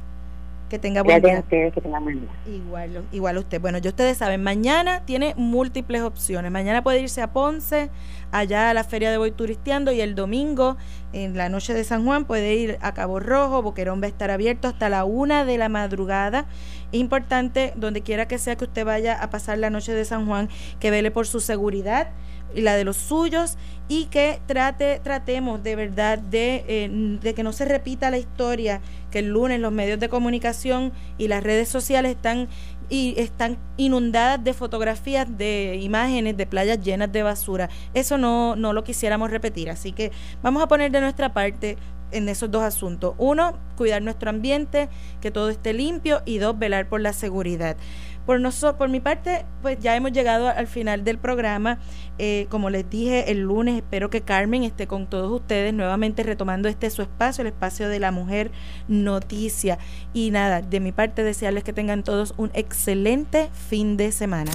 [0.69, 2.31] Que tenga buen Gracias a ustedes, que tengan buen día.
[2.47, 3.61] Igual, igual usted.
[3.61, 6.53] Bueno, ya ustedes saben, mañana tiene múltiples opciones.
[6.53, 7.91] Mañana puede irse a Ponce,
[8.33, 10.77] allá a la Feria de Voy Turisteando, y el domingo,
[11.15, 13.63] en la noche de San Juan, puede ir a Cabo Rojo.
[13.63, 16.47] Boquerón va a estar abierto hasta la una de la madrugada.
[16.93, 20.27] Es importante, donde quiera que sea que usted vaya a pasar la noche de San
[20.27, 20.51] Juan,
[20.81, 22.11] que vele por su seguridad
[22.55, 23.57] y la de los suyos
[23.89, 28.81] y que trate tratemos de verdad de, eh, de que no se repita la historia
[29.11, 32.49] que el lunes los medios de comunicación y las redes sociales están
[32.91, 37.69] y están inundadas de fotografías de imágenes de playas llenas de basura.
[37.95, 39.69] Eso no, no lo quisiéramos repetir.
[39.71, 40.11] Así que
[40.43, 41.77] vamos a poner de nuestra parte
[42.11, 43.15] en esos dos asuntos.
[43.19, 44.89] Uno, cuidar nuestro ambiente,
[45.21, 47.77] que todo esté limpio y dos, velar por la seguridad.
[48.25, 48.41] Por,
[48.77, 51.79] por mi parte, pues ya hemos llegado al final del programa.
[52.19, 56.69] Eh, como les dije el lunes, espero que Carmen esté con todos ustedes nuevamente retomando
[56.69, 58.51] este su espacio, el espacio de la mujer
[58.89, 59.79] noticia.
[60.13, 64.53] Y nada, de mi parte desearles que tengan todos un excelente fin de semana.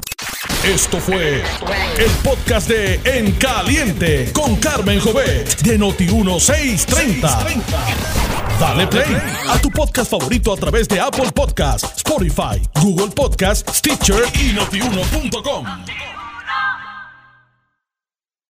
[0.64, 1.44] Esto fue
[1.98, 7.64] el podcast de En Caliente con Carmen Jovet de Noti1630.
[8.60, 9.18] Dale play
[9.50, 15.66] a tu podcast favorito a través de Apple Podcasts, Spotify, Google Podcasts, Stitcher y notiuno.com.